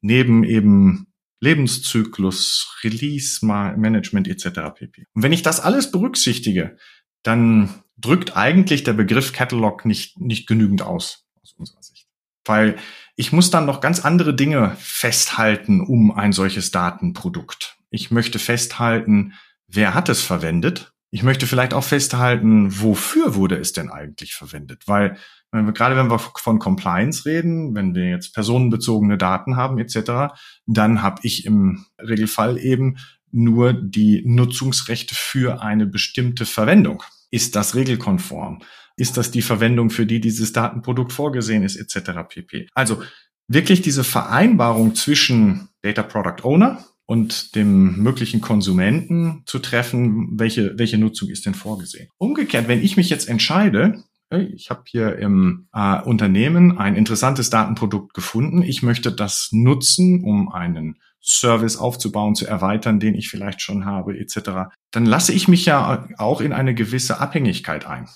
neben 0.00 0.44
eben 0.44 1.08
Lebenszyklus, 1.40 2.76
Release 2.82 3.44
Management 3.44 4.28
etc. 4.28 4.60
pp. 4.74 5.06
Und 5.12 5.22
wenn 5.22 5.32
ich 5.32 5.42
das 5.42 5.60
alles 5.60 5.90
berücksichtige, 5.90 6.76
dann 7.22 7.82
drückt 7.98 8.36
eigentlich 8.36 8.84
der 8.84 8.92
Begriff 8.92 9.32
Catalog 9.32 9.84
nicht, 9.84 10.18
nicht 10.20 10.46
genügend 10.46 10.82
aus, 10.82 11.26
aus 11.42 11.54
unserer 11.56 11.82
Sicht. 11.82 12.08
Weil 12.44 12.76
ich 13.16 13.32
muss 13.32 13.50
dann 13.50 13.66
noch 13.66 13.80
ganz 13.80 14.00
andere 14.00 14.34
Dinge 14.34 14.76
festhalten 14.78 15.80
um 15.80 16.12
ein 16.12 16.32
solches 16.32 16.70
Datenprodukt. 16.70 17.75
Ich 17.96 18.10
möchte 18.10 18.38
festhalten, 18.38 19.32
wer 19.66 19.94
hat 19.94 20.10
es 20.10 20.20
verwendet? 20.20 20.92
Ich 21.10 21.22
möchte 21.22 21.46
vielleicht 21.46 21.72
auch 21.72 21.82
festhalten, 21.82 22.82
wofür 22.82 23.34
wurde 23.34 23.56
es 23.56 23.72
denn 23.72 23.90
eigentlich 23.90 24.34
verwendet? 24.34 24.82
Weil 24.86 25.16
wenn 25.50 25.64
wir, 25.64 25.72
gerade 25.72 25.96
wenn 25.96 26.10
wir 26.10 26.18
von 26.18 26.58
Compliance 26.58 27.24
reden, 27.24 27.74
wenn 27.74 27.94
wir 27.94 28.10
jetzt 28.10 28.34
personenbezogene 28.34 29.16
Daten 29.16 29.56
haben 29.56 29.78
etc., 29.78 30.34
dann 30.66 31.00
habe 31.00 31.20
ich 31.22 31.46
im 31.46 31.86
Regelfall 31.98 32.58
eben 32.58 32.98
nur 33.32 33.72
die 33.72 34.22
Nutzungsrechte 34.26 35.14
für 35.14 35.62
eine 35.62 35.86
bestimmte 35.86 36.44
Verwendung. 36.44 37.02
Ist 37.30 37.56
das 37.56 37.74
regelkonform? 37.74 38.60
Ist 38.98 39.16
das 39.16 39.30
die 39.30 39.42
Verwendung, 39.42 39.88
für 39.88 40.04
die 40.04 40.20
dieses 40.20 40.52
Datenprodukt 40.52 41.14
vorgesehen 41.14 41.62
ist, 41.62 41.76
etc. 41.76 42.10
pp. 42.28 42.68
Also 42.74 43.02
wirklich 43.48 43.80
diese 43.80 44.04
Vereinbarung 44.04 44.94
zwischen 44.94 45.68
Data 45.80 46.02
Product 46.02 46.44
Owner 46.44 46.84
und 47.06 47.54
dem 47.54 48.02
möglichen 48.02 48.40
Konsumenten 48.40 49.42
zu 49.46 49.58
treffen, 49.60 50.38
welche, 50.38 50.78
welche 50.78 50.98
Nutzung 50.98 51.28
ist 51.28 51.46
denn 51.46 51.54
vorgesehen. 51.54 52.08
Umgekehrt, 52.18 52.68
wenn 52.68 52.82
ich 52.82 52.96
mich 52.96 53.08
jetzt 53.08 53.28
entscheide, 53.28 54.04
ich 54.30 54.70
habe 54.70 54.82
hier 54.86 55.16
im 55.18 55.68
äh, 55.72 56.00
Unternehmen 56.02 56.78
ein 56.78 56.96
interessantes 56.96 57.48
Datenprodukt 57.48 58.12
gefunden. 58.12 58.62
Ich 58.62 58.82
möchte 58.82 59.12
das 59.12 59.50
nutzen, 59.52 60.24
um 60.24 60.50
einen 60.50 60.96
Service 61.22 61.76
aufzubauen, 61.76 62.34
zu 62.34 62.46
erweitern, 62.46 62.98
den 62.98 63.14
ich 63.14 63.28
vielleicht 63.28 63.62
schon 63.62 63.84
habe, 63.84 64.18
etc. 64.18 64.72
Dann 64.90 65.06
lasse 65.06 65.32
ich 65.32 65.46
mich 65.46 65.64
ja 65.64 66.08
auch 66.18 66.40
in 66.40 66.52
eine 66.52 66.74
gewisse 66.74 67.20
Abhängigkeit 67.20 67.86
ein, 67.86 68.08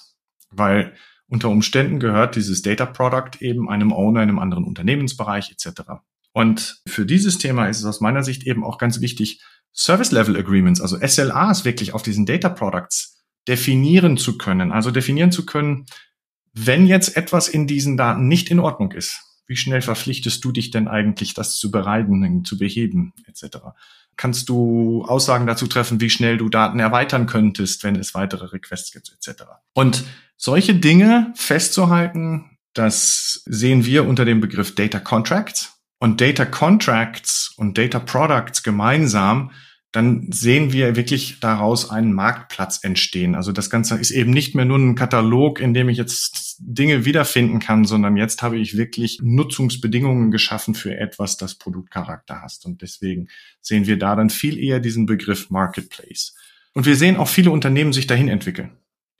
weil 0.50 0.94
unter 1.28 1.48
Umständen 1.48 2.00
gehört 2.00 2.34
dieses 2.34 2.62
Data 2.62 2.86
Product 2.86 3.40
eben 3.40 3.68
einem 3.68 3.92
Owner 3.92 4.22
in 4.22 4.30
einem 4.30 4.38
anderen 4.40 4.64
Unternehmensbereich 4.64 5.52
etc. 5.52 5.82
Und 6.32 6.80
für 6.86 7.06
dieses 7.06 7.38
Thema 7.38 7.66
ist 7.66 7.78
es 7.78 7.84
aus 7.84 8.00
meiner 8.00 8.22
Sicht 8.22 8.44
eben 8.46 8.64
auch 8.64 8.78
ganz 8.78 9.00
wichtig, 9.00 9.40
Service 9.72 10.10
Level 10.10 10.36
Agreements, 10.36 10.80
also 10.80 10.98
SLAs 10.98 11.64
wirklich 11.64 11.94
auf 11.94 12.02
diesen 12.02 12.26
Data 12.26 12.48
Products 12.48 13.20
definieren 13.48 14.16
zu 14.16 14.38
können. 14.38 14.72
Also 14.72 14.90
definieren 14.90 15.32
zu 15.32 15.46
können, 15.46 15.86
wenn 16.52 16.86
jetzt 16.86 17.16
etwas 17.16 17.48
in 17.48 17.66
diesen 17.66 17.96
Daten 17.96 18.28
nicht 18.28 18.50
in 18.50 18.58
Ordnung 18.58 18.92
ist, 18.92 19.20
wie 19.46 19.56
schnell 19.56 19.82
verpflichtest 19.82 20.44
du 20.44 20.52
dich 20.52 20.70
denn 20.70 20.88
eigentlich, 20.88 21.34
das 21.34 21.56
zu 21.56 21.70
bereiten, 21.70 22.44
zu 22.44 22.58
beheben, 22.58 23.12
etc. 23.26 23.58
Kannst 24.16 24.48
du 24.48 25.04
Aussagen 25.04 25.46
dazu 25.46 25.66
treffen, 25.66 26.00
wie 26.00 26.10
schnell 26.10 26.36
du 26.36 26.48
Daten 26.48 26.78
erweitern 26.78 27.26
könntest, 27.26 27.82
wenn 27.82 27.96
es 27.96 28.14
weitere 28.14 28.46
Requests 28.46 28.92
gibt, 28.92 29.12
etc. 29.12 29.42
Und 29.74 30.04
solche 30.36 30.74
Dinge 30.74 31.32
festzuhalten, 31.34 32.58
das 32.74 33.42
sehen 33.46 33.84
wir 33.84 34.06
unter 34.06 34.24
dem 34.24 34.40
Begriff 34.40 34.74
Data 34.74 35.00
Contracts. 35.00 35.79
Und 36.00 36.20
Data 36.20 36.44
Contracts 36.44 37.54
und 37.56 37.78
Data 37.78 38.00
Products 38.00 38.64
gemeinsam 38.64 39.52
dann 39.92 40.30
sehen 40.30 40.72
wir 40.72 40.94
wirklich 40.94 41.40
daraus 41.40 41.90
einen 41.90 42.12
Marktplatz 42.12 42.84
entstehen. 42.84 43.34
Also 43.34 43.50
das 43.50 43.70
Ganze 43.70 43.96
ist 43.96 44.12
eben 44.12 44.30
nicht 44.30 44.54
mehr 44.54 44.64
nur 44.64 44.78
ein 44.78 44.94
Katalog, 44.94 45.60
in 45.60 45.74
dem 45.74 45.88
ich 45.88 45.98
jetzt 45.98 46.58
Dinge 46.60 47.04
wiederfinden 47.04 47.58
kann, 47.58 47.84
sondern 47.84 48.16
jetzt 48.16 48.40
habe 48.42 48.56
ich 48.56 48.76
wirklich 48.76 49.18
Nutzungsbedingungen 49.20 50.30
geschaffen 50.30 50.74
für 50.74 50.96
etwas, 50.96 51.38
das 51.38 51.56
Produktcharakter 51.56 52.40
hast. 52.40 52.66
Und 52.66 52.82
deswegen 52.82 53.28
sehen 53.60 53.86
wir 53.86 53.98
da 53.98 54.14
dann 54.14 54.30
viel 54.30 54.58
eher 54.58 54.78
diesen 54.78 55.06
Begriff 55.06 55.50
Marketplace. 55.50 56.36
Und 56.72 56.86
wir 56.86 56.94
sehen 56.94 57.16
auch 57.16 57.28
viele 57.28 57.50
Unternehmen 57.50 57.92
sich 57.92 58.06
dahin 58.06 58.28
entwickeln 58.28 58.70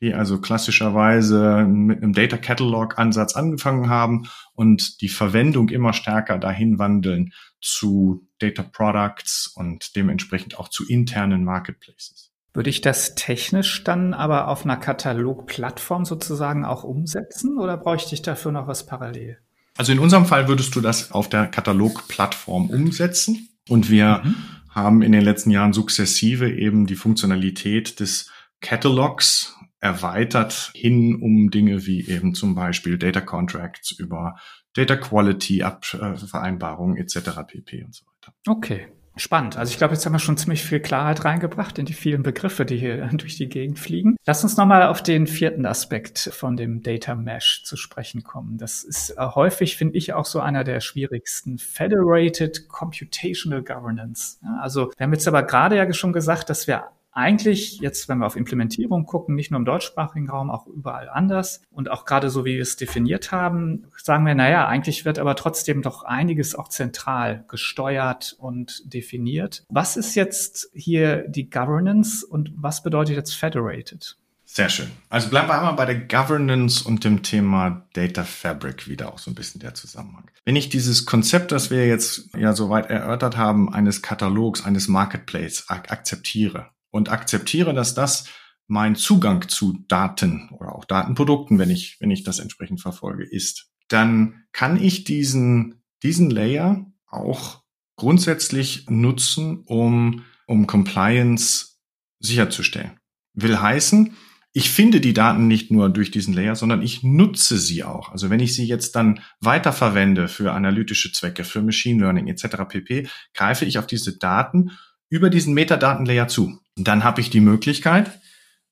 die 0.00 0.14
also 0.14 0.40
klassischerweise 0.40 1.66
mit 1.66 2.02
einem 2.02 2.12
Data 2.12 2.38
Catalog 2.38 2.98
Ansatz 2.98 3.36
angefangen 3.36 3.90
haben 3.90 4.28
und 4.54 5.00
die 5.02 5.08
Verwendung 5.08 5.68
immer 5.68 5.92
stärker 5.92 6.38
dahin 6.38 6.78
wandeln 6.78 7.32
zu 7.60 8.26
Data 8.38 8.62
Products 8.62 9.46
und 9.54 9.94
dementsprechend 9.96 10.58
auch 10.58 10.68
zu 10.68 10.86
internen 10.88 11.44
Marketplaces. 11.44 12.30
Würde 12.52 12.70
ich 12.70 12.80
das 12.80 13.14
technisch 13.14 13.84
dann 13.84 14.12
aber 14.12 14.48
auf 14.48 14.64
einer 14.64 14.76
Katalogplattform 14.76 16.04
sozusagen 16.04 16.64
auch 16.64 16.82
umsetzen 16.82 17.58
oder 17.58 17.76
bräuchte 17.76 18.14
ich 18.14 18.22
dafür 18.22 18.50
noch 18.50 18.66
was 18.66 18.86
parallel? 18.86 19.38
Also 19.76 19.92
in 19.92 20.00
unserem 20.00 20.26
Fall 20.26 20.48
würdest 20.48 20.74
du 20.74 20.80
das 20.80 21.12
auf 21.12 21.28
der 21.28 21.46
Katalogplattform 21.46 22.70
umsetzen 22.70 23.48
und 23.68 23.88
wir 23.88 24.22
mhm. 24.24 24.34
haben 24.70 25.02
in 25.02 25.12
den 25.12 25.22
letzten 25.22 25.50
Jahren 25.50 25.72
sukzessive 25.72 26.50
eben 26.50 26.86
die 26.86 26.96
Funktionalität 26.96 28.00
des 28.00 28.30
Catalogs 28.60 29.56
erweitert 29.80 30.70
hin 30.74 31.16
um 31.16 31.50
Dinge 31.50 31.86
wie 31.86 32.06
eben 32.08 32.34
zum 32.34 32.54
Beispiel 32.54 32.98
Data 32.98 33.20
Contracts 33.20 33.92
über 33.92 34.36
Data 34.74 34.96
Quality 34.96 35.64
Vereinbarungen 35.82 36.96
etc. 36.96 37.30
pp. 37.46 37.84
und 37.84 37.94
so 37.94 38.04
weiter. 38.06 38.34
Okay. 38.46 38.88
Spannend. 39.16 39.56
Also 39.56 39.72
ich 39.72 39.76
glaube, 39.76 39.92
jetzt 39.94 40.06
haben 40.06 40.12
wir 40.12 40.18
schon 40.18 40.36
ziemlich 40.36 40.62
viel 40.62 40.80
Klarheit 40.80 41.24
reingebracht 41.24 41.78
in 41.78 41.84
die 41.84 41.92
vielen 41.92 42.22
Begriffe, 42.22 42.64
die 42.64 42.78
hier 42.78 43.06
durch 43.12 43.36
die 43.36 43.48
Gegend 43.48 43.78
fliegen. 43.78 44.16
Lass 44.24 44.44
uns 44.44 44.56
nochmal 44.56 44.84
auf 44.84 45.02
den 45.02 45.26
vierten 45.26 45.66
Aspekt 45.66 46.18
von 46.32 46.56
dem 46.56 46.82
Data 46.82 47.14
Mesh 47.14 47.64
zu 47.64 47.76
sprechen 47.76 48.22
kommen. 48.22 48.56
Das 48.56 48.84
ist 48.84 49.10
äh, 49.10 49.26
häufig, 49.34 49.76
finde 49.76 49.98
ich, 49.98 50.12
auch 50.14 50.24
so 50.24 50.40
einer 50.40 50.64
der 50.64 50.80
schwierigsten. 50.80 51.58
Federated 51.58 52.68
Computational 52.68 53.62
Governance. 53.62 54.38
also 54.60 54.90
wir 54.96 55.04
haben 55.04 55.12
jetzt 55.12 55.28
aber 55.28 55.42
gerade 55.42 55.76
ja 55.76 55.92
schon 55.92 56.12
gesagt, 56.12 56.48
dass 56.48 56.66
wir 56.66 56.84
eigentlich 57.12 57.80
jetzt, 57.80 58.08
wenn 58.08 58.18
wir 58.18 58.26
auf 58.26 58.36
Implementierung 58.36 59.04
gucken, 59.04 59.34
nicht 59.34 59.50
nur 59.50 59.58
im 59.58 59.64
deutschsprachigen 59.64 60.28
Raum, 60.28 60.50
auch 60.50 60.66
überall 60.66 61.08
anders. 61.08 61.62
Und 61.70 61.90
auch 61.90 62.04
gerade 62.04 62.30
so, 62.30 62.44
wie 62.44 62.54
wir 62.54 62.62
es 62.62 62.76
definiert 62.76 63.32
haben, 63.32 63.86
sagen 63.96 64.26
wir, 64.26 64.34
naja, 64.34 64.66
eigentlich 64.66 65.04
wird 65.04 65.18
aber 65.18 65.36
trotzdem 65.36 65.82
doch 65.82 66.04
einiges 66.04 66.54
auch 66.54 66.68
zentral 66.68 67.44
gesteuert 67.48 68.36
und 68.38 68.82
definiert. 68.92 69.64
Was 69.68 69.96
ist 69.96 70.14
jetzt 70.14 70.70
hier 70.74 71.26
die 71.28 71.50
Governance 71.50 72.24
und 72.26 72.52
was 72.56 72.82
bedeutet 72.82 73.16
jetzt 73.16 73.34
Federated? 73.34 74.16
Sehr 74.52 74.68
schön. 74.68 74.90
Also 75.08 75.28
bleiben 75.28 75.48
wir 75.48 75.56
einmal 75.56 75.74
bei 75.74 75.86
der 75.86 75.94
Governance 75.94 76.84
und 76.84 77.04
dem 77.04 77.22
Thema 77.22 77.86
Data 77.92 78.24
Fabric 78.24 78.88
wieder 78.88 79.12
auch 79.12 79.18
so 79.20 79.30
ein 79.30 79.36
bisschen 79.36 79.60
der 79.60 79.74
Zusammenhang. 79.74 80.28
Wenn 80.44 80.56
ich 80.56 80.68
dieses 80.68 81.06
Konzept, 81.06 81.52
das 81.52 81.70
wir 81.70 81.86
jetzt 81.86 82.34
ja 82.36 82.52
soweit 82.52 82.90
erörtert 82.90 83.36
haben, 83.36 83.72
eines 83.72 84.02
Katalogs, 84.02 84.64
eines 84.64 84.88
Marketplace 84.88 85.66
ak 85.68 85.92
akzeptiere, 85.92 86.70
und 86.90 87.08
akzeptiere, 87.08 87.74
dass 87.74 87.94
das 87.94 88.26
mein 88.66 88.94
Zugang 88.94 89.48
zu 89.48 89.84
Daten 89.88 90.48
oder 90.50 90.74
auch 90.74 90.84
Datenprodukten, 90.84 91.58
wenn 91.58 91.70
ich, 91.70 91.96
wenn 92.00 92.10
ich 92.10 92.22
das 92.22 92.38
entsprechend 92.38 92.80
verfolge, 92.80 93.24
ist, 93.24 93.68
dann 93.88 94.44
kann 94.52 94.80
ich 94.80 95.04
diesen, 95.04 95.82
diesen 96.02 96.30
Layer 96.30 96.86
auch 97.08 97.62
grundsätzlich 97.96 98.86
nutzen, 98.88 99.64
um, 99.66 100.24
um 100.46 100.66
Compliance 100.66 101.78
sicherzustellen. 102.20 102.98
Will 103.34 103.60
heißen, 103.60 104.16
ich 104.52 104.70
finde 104.70 105.00
die 105.00 105.14
Daten 105.14 105.46
nicht 105.46 105.70
nur 105.70 105.88
durch 105.90 106.10
diesen 106.10 106.34
Layer, 106.34 106.56
sondern 106.56 106.82
ich 106.82 107.02
nutze 107.04 107.58
sie 107.58 107.84
auch. 107.84 108.10
Also 108.10 108.30
wenn 108.30 108.40
ich 108.40 108.54
sie 108.54 108.66
jetzt 108.66 108.96
dann 108.96 109.20
weiterverwende 109.40 110.26
für 110.26 110.52
analytische 110.52 111.12
Zwecke, 111.12 111.44
für 111.44 111.62
Machine 111.62 112.00
Learning 112.00 112.26
etc. 112.26 112.56
pp, 112.68 113.08
greife 113.34 113.64
ich 113.64 113.78
auf 113.78 113.86
diese 113.86 114.18
Daten 114.18 114.72
über 115.10 115.28
diesen 115.28 115.52
Metadatenlayer 115.52 116.28
zu 116.28 116.58
dann 116.86 117.04
habe 117.04 117.20
ich 117.20 117.30
die 117.30 117.40
Möglichkeit, 117.40 118.20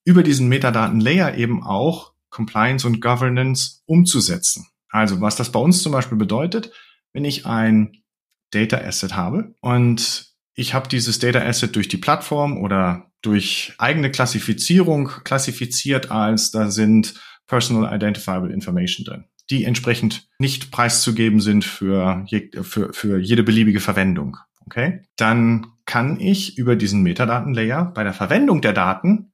über 0.05 0.22
diesen 0.22 0.48
Metadaten-Layer 0.48 1.37
eben 1.37 1.62
auch 1.62 2.12
Compliance 2.31 2.87
und 2.87 3.01
Governance 3.01 3.83
umzusetzen. 3.87 4.66
Also 4.88 5.20
was 5.20 5.37
das 5.37 5.53
bei 5.53 5.61
uns 5.61 5.83
zum 5.83 5.92
Beispiel 5.92 6.18
bedeutet, 6.18 6.72
wenn 7.12 7.24
ich 7.24 7.46
ein 7.46 8.03
Data 8.51 8.79
Asset 8.79 9.14
habe 9.14 9.55
und 9.61 10.33
ich 10.55 10.74
habe 10.74 10.88
dieses 10.88 11.18
Data 11.18 11.40
Asset 11.40 11.77
durch 11.77 11.88
die 11.88 11.98
Plattform 11.98 12.59
oder 12.59 13.11
durch 13.20 13.74
eigene 13.79 14.11
Klassifizierung 14.11 15.09
klassifiziert 15.24 16.11
als 16.11 16.51
da 16.51 16.70
sind 16.70 17.14
Personal 17.46 17.94
Identifiable 17.94 18.53
Information 18.53 19.05
drin, 19.05 19.24
die 19.51 19.64
entsprechend 19.64 20.29
nicht 20.38 20.70
preiszugeben 20.70 21.40
sind 21.40 21.64
für, 21.64 22.24
je, 22.27 22.51
für, 22.62 22.92
für 22.92 23.18
jede 23.18 23.42
beliebige 23.42 23.81
Verwendung. 23.81 24.37
Okay? 24.66 25.03
Dann 25.16 25.66
kann 25.88 26.20
ich 26.20 26.59
über 26.59 26.77
diesen 26.77 27.03
Metadatenlayer 27.03 27.87
bei 27.87 28.05
der 28.05 28.12
Verwendung 28.12 28.61
der 28.61 28.74
Daten 28.74 29.33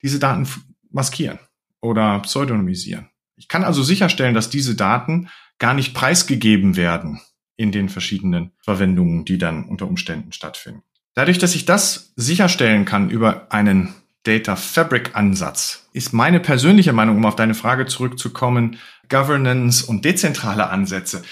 diese 0.00 0.20
Daten 0.20 0.48
maskieren 0.90 1.40
oder 1.80 2.20
pseudonymisieren. 2.20 3.08
Ich 3.34 3.48
kann 3.48 3.64
also 3.64 3.82
sicherstellen, 3.82 4.32
dass 4.32 4.48
diese 4.48 4.76
Daten 4.76 5.28
gar 5.58 5.74
nicht 5.74 5.94
preisgegeben 5.94 6.76
werden 6.76 7.20
in 7.56 7.72
den 7.72 7.88
verschiedenen 7.88 8.52
Verwendungen, 8.60 9.24
die 9.24 9.38
dann 9.38 9.64
unter 9.64 9.88
Umständen 9.88 10.30
stattfinden. 10.30 10.84
Dadurch, 11.14 11.38
dass 11.38 11.56
ich 11.56 11.64
das 11.64 12.12
sicherstellen 12.14 12.84
kann 12.84 13.10
über 13.10 13.52
einen 13.52 13.92
Data 14.22 14.54
Fabric 14.54 15.16
Ansatz, 15.16 15.88
ist 15.92 16.12
meine 16.12 16.38
persönliche 16.38 16.92
Meinung, 16.92 17.16
um 17.16 17.26
auf 17.26 17.34
deine 17.34 17.54
Frage 17.54 17.86
zurückzukommen, 17.86 18.76
Governance 19.08 19.84
und 19.84 20.04
dezentrale 20.04 20.70
Ansätze. 20.70 21.22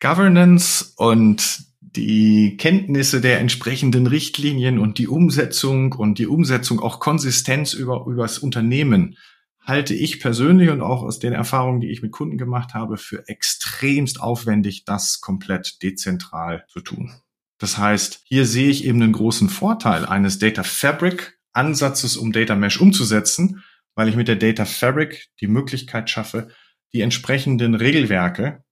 Governance 0.00 0.94
und 0.96 1.73
die 1.96 2.56
Kenntnisse 2.56 3.20
der 3.20 3.40
entsprechenden 3.40 4.06
Richtlinien 4.06 4.78
und 4.78 4.98
die 4.98 5.08
Umsetzung 5.08 5.92
und 5.92 6.18
die 6.18 6.26
Umsetzung 6.26 6.80
auch 6.80 7.00
Konsistenz 7.00 7.72
über, 7.72 8.06
über 8.06 8.22
das 8.22 8.38
Unternehmen 8.38 9.16
halte 9.60 9.94
ich 9.94 10.20
persönlich 10.20 10.68
und 10.68 10.82
auch 10.82 11.02
aus 11.02 11.18
den 11.18 11.32
Erfahrungen, 11.32 11.80
die 11.80 11.90
ich 11.90 12.02
mit 12.02 12.12
Kunden 12.12 12.36
gemacht 12.36 12.74
habe, 12.74 12.98
für 12.98 13.28
extremst 13.28 14.20
aufwendig, 14.20 14.84
das 14.84 15.20
komplett 15.20 15.82
dezentral 15.82 16.64
zu 16.68 16.80
tun. 16.80 17.14
Das 17.58 17.78
heißt, 17.78 18.22
hier 18.24 18.44
sehe 18.44 18.68
ich 18.68 18.84
eben 18.84 19.02
einen 19.02 19.12
großen 19.12 19.48
Vorteil 19.48 20.04
eines 20.04 20.38
Data 20.38 20.62
Fabric 20.62 21.38
Ansatzes, 21.52 22.16
um 22.16 22.32
Data 22.32 22.56
Mesh 22.56 22.80
umzusetzen, 22.80 23.62
weil 23.94 24.08
ich 24.08 24.16
mit 24.16 24.28
der 24.28 24.36
Data 24.36 24.64
Fabric 24.64 25.28
die 25.40 25.46
Möglichkeit 25.46 26.10
schaffe, 26.10 26.48
die 26.92 27.00
entsprechenden 27.00 27.74
Regelwerke 27.74 28.64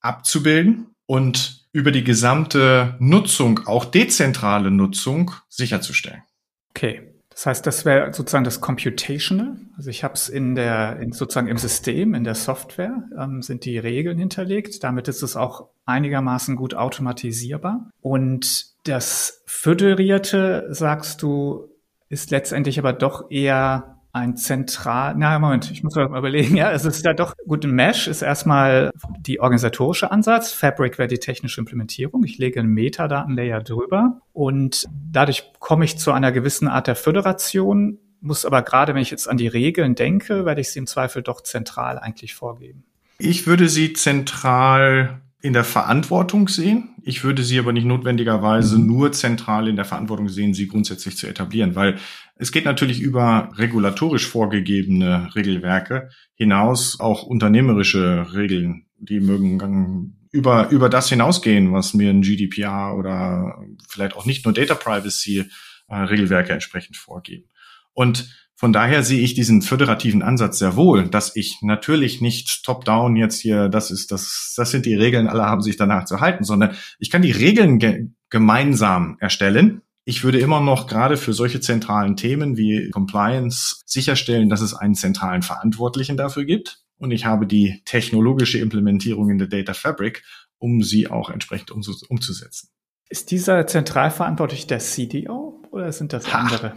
abzubilden 0.00 0.89
und 1.10 1.66
über 1.72 1.90
die 1.90 2.04
gesamte 2.04 2.94
Nutzung, 3.00 3.66
auch 3.66 3.84
dezentrale 3.84 4.70
Nutzung, 4.70 5.32
sicherzustellen. 5.48 6.22
Okay. 6.70 7.02
Das 7.30 7.46
heißt, 7.46 7.66
das 7.66 7.84
wäre 7.84 8.12
sozusagen 8.12 8.44
das 8.44 8.60
Computational. 8.60 9.56
Also 9.76 9.90
ich 9.90 10.04
habe 10.04 10.14
es 10.14 10.28
in 10.28 10.54
der, 10.54 11.00
in 11.00 11.10
sozusagen 11.10 11.48
im 11.48 11.58
System, 11.58 12.14
in 12.14 12.22
der 12.22 12.36
Software, 12.36 13.08
ähm, 13.18 13.42
sind 13.42 13.64
die 13.64 13.76
Regeln 13.78 14.18
hinterlegt. 14.18 14.84
Damit 14.84 15.08
ist 15.08 15.22
es 15.22 15.34
auch 15.34 15.70
einigermaßen 15.84 16.54
gut 16.54 16.74
automatisierbar. 16.74 17.90
Und 18.00 18.66
das 18.84 19.42
Föderierte, 19.46 20.68
sagst 20.70 21.22
du, 21.22 21.70
ist 22.08 22.30
letztendlich 22.30 22.78
aber 22.78 22.92
doch 22.92 23.32
eher 23.32 23.89
ein 24.12 24.36
zentral, 24.36 25.14
na 25.16 25.38
Moment, 25.38 25.70
ich 25.70 25.82
muss 25.84 25.94
mal 25.94 26.06
überlegen, 26.06 26.56
ja, 26.56 26.72
es 26.72 26.84
ist 26.84 27.06
da 27.06 27.12
doch, 27.12 27.34
gut, 27.46 27.64
Mesh 27.64 28.08
ist 28.08 28.22
erstmal 28.22 28.90
die 29.20 29.40
organisatorische 29.40 30.10
Ansatz, 30.10 30.52
Fabric 30.52 30.98
wäre 30.98 31.08
die 31.08 31.18
technische 31.18 31.60
Implementierung, 31.60 32.24
ich 32.24 32.38
lege 32.38 32.60
einen 32.60 32.70
Metadatenlayer 32.70 33.62
drüber 33.62 34.20
und 34.32 34.86
dadurch 35.12 35.52
komme 35.60 35.84
ich 35.84 35.98
zu 35.98 36.12
einer 36.12 36.32
gewissen 36.32 36.66
Art 36.66 36.88
der 36.88 36.96
Föderation, 36.96 37.98
muss 38.20 38.44
aber 38.44 38.62
gerade, 38.62 38.94
wenn 38.94 39.02
ich 39.02 39.10
jetzt 39.10 39.28
an 39.28 39.36
die 39.36 39.48
Regeln 39.48 39.94
denke, 39.94 40.44
werde 40.44 40.60
ich 40.60 40.70
sie 40.70 40.80
im 40.80 40.86
Zweifel 40.86 41.22
doch 41.22 41.40
zentral 41.42 41.98
eigentlich 41.98 42.34
vorgeben. 42.34 42.84
Ich 43.18 43.46
würde 43.46 43.68
sie 43.68 43.92
zentral 43.92 45.20
in 45.42 45.52
der 45.52 45.64
Verantwortung 45.64 46.48
sehen. 46.48 46.90
Ich 47.02 47.24
würde 47.24 47.42
sie 47.42 47.58
aber 47.58 47.72
nicht 47.72 47.86
notwendigerweise 47.86 48.78
mhm. 48.78 48.86
nur 48.86 49.12
zentral 49.12 49.68
in 49.68 49.76
der 49.76 49.84
Verantwortung 49.84 50.28
sehen, 50.28 50.54
sie 50.54 50.68
grundsätzlich 50.68 51.16
zu 51.16 51.26
etablieren, 51.26 51.74
weil 51.74 51.98
es 52.36 52.52
geht 52.52 52.64
natürlich 52.64 53.00
über 53.00 53.50
regulatorisch 53.56 54.26
vorgegebene 54.26 55.34
Regelwerke 55.34 56.10
hinaus 56.34 57.00
auch 57.00 57.22
unternehmerische 57.22 58.34
Regeln, 58.34 58.86
die 58.98 59.20
mögen 59.20 60.16
über, 60.30 60.68
über 60.70 60.88
das 60.88 61.08
hinausgehen, 61.08 61.72
was 61.72 61.94
mir 61.94 62.10
ein 62.10 62.22
GDPR 62.22 62.94
oder 62.96 63.58
vielleicht 63.88 64.16
auch 64.16 64.26
nicht 64.26 64.44
nur 64.44 64.54
Data 64.54 64.74
Privacy 64.74 65.50
äh, 65.88 65.96
Regelwerke 65.96 66.52
entsprechend 66.52 66.96
vorgeben. 66.96 67.48
Und 67.92 68.30
von 68.60 68.74
daher 68.74 69.02
sehe 69.02 69.22
ich 69.22 69.32
diesen 69.32 69.62
föderativen 69.62 70.20
Ansatz 70.20 70.58
sehr 70.58 70.76
wohl, 70.76 71.08
dass 71.08 71.34
ich 71.34 71.62
natürlich 71.62 72.20
nicht 72.20 72.62
top-down 72.62 73.16
jetzt 73.16 73.40
hier, 73.40 73.70
das 73.70 73.90
ist 73.90 74.12
das, 74.12 74.52
das 74.54 74.70
sind 74.70 74.84
die 74.84 74.94
Regeln, 74.94 75.28
alle 75.28 75.46
haben 75.46 75.62
sich 75.62 75.78
danach 75.78 76.04
zu 76.04 76.20
halten, 76.20 76.44
sondern 76.44 76.74
ich 76.98 77.08
kann 77.10 77.22
die 77.22 77.30
Regeln 77.30 77.78
ge 77.78 78.08
gemeinsam 78.28 79.16
erstellen. 79.18 79.80
Ich 80.04 80.24
würde 80.24 80.40
immer 80.40 80.60
noch 80.60 80.88
gerade 80.88 81.16
für 81.16 81.32
solche 81.32 81.60
zentralen 81.60 82.16
Themen 82.16 82.58
wie 82.58 82.90
Compliance 82.90 83.80
sicherstellen, 83.86 84.50
dass 84.50 84.60
es 84.60 84.74
einen 84.74 84.94
zentralen 84.94 85.40
Verantwortlichen 85.40 86.18
dafür 86.18 86.44
gibt. 86.44 86.82
Und 86.98 87.12
ich 87.12 87.24
habe 87.24 87.46
die 87.46 87.80
technologische 87.86 88.58
Implementierung 88.58 89.30
in 89.30 89.38
der 89.38 89.48
Data 89.48 89.72
Fabric, 89.72 90.22
um 90.58 90.82
sie 90.82 91.08
auch 91.08 91.30
entsprechend 91.30 91.70
umzusetzen. 91.70 92.68
Ist 93.08 93.30
dieser 93.30 93.66
zentral 93.66 94.10
verantwortlich 94.10 94.66
der 94.66 94.80
CDO 94.80 95.59
oder 95.70 95.92
sind 95.92 96.12
das 96.12 96.26
andere? 96.32 96.72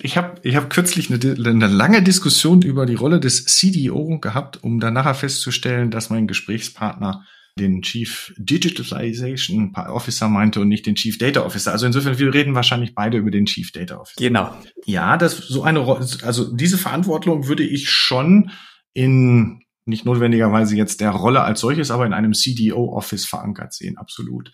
ich 0.00 0.16
habe 0.16 0.40
ich 0.42 0.56
hab 0.56 0.70
kürzlich 0.70 1.10
eine, 1.10 1.34
eine, 1.34 1.66
lange 1.66 2.02
Diskussion 2.02 2.62
über 2.62 2.86
die 2.86 2.94
Rolle 2.94 3.20
des 3.20 3.44
CDO 3.44 4.18
gehabt, 4.18 4.62
um 4.62 4.80
dann 4.80 4.94
nachher 4.94 5.14
festzustellen, 5.14 5.90
dass 5.90 6.10
mein 6.10 6.26
Gesprächspartner 6.26 7.24
den 7.58 7.82
Chief 7.82 8.34
Digitalization 8.36 9.74
Officer 9.74 10.28
meinte 10.28 10.60
und 10.60 10.68
nicht 10.68 10.86
den 10.86 10.96
Chief 10.96 11.18
Data 11.18 11.42
Officer. 11.42 11.70
Also 11.70 11.86
insofern, 11.86 12.18
wir 12.18 12.34
reden 12.34 12.54
wahrscheinlich 12.54 12.94
beide 12.94 13.18
über 13.18 13.30
den 13.30 13.46
Chief 13.46 13.70
Data 13.70 13.96
Officer. 13.96 14.18
Genau. 14.18 14.56
Ja, 14.86 15.16
das 15.16 15.36
so 15.36 15.62
eine, 15.62 15.80
also 16.22 16.56
diese 16.56 16.78
Verantwortung 16.78 17.46
würde 17.46 17.62
ich 17.62 17.90
schon 17.90 18.50
in 18.92 19.60
nicht 19.86 20.04
notwendigerweise 20.04 20.76
jetzt 20.76 21.00
der 21.00 21.10
Rolle 21.10 21.42
als 21.42 21.60
solches, 21.60 21.90
aber 21.90 22.06
in 22.06 22.14
einem 22.14 22.32
CDO-Office 22.32 23.26
verankert 23.26 23.74
sehen, 23.74 23.98
absolut. 23.98 24.52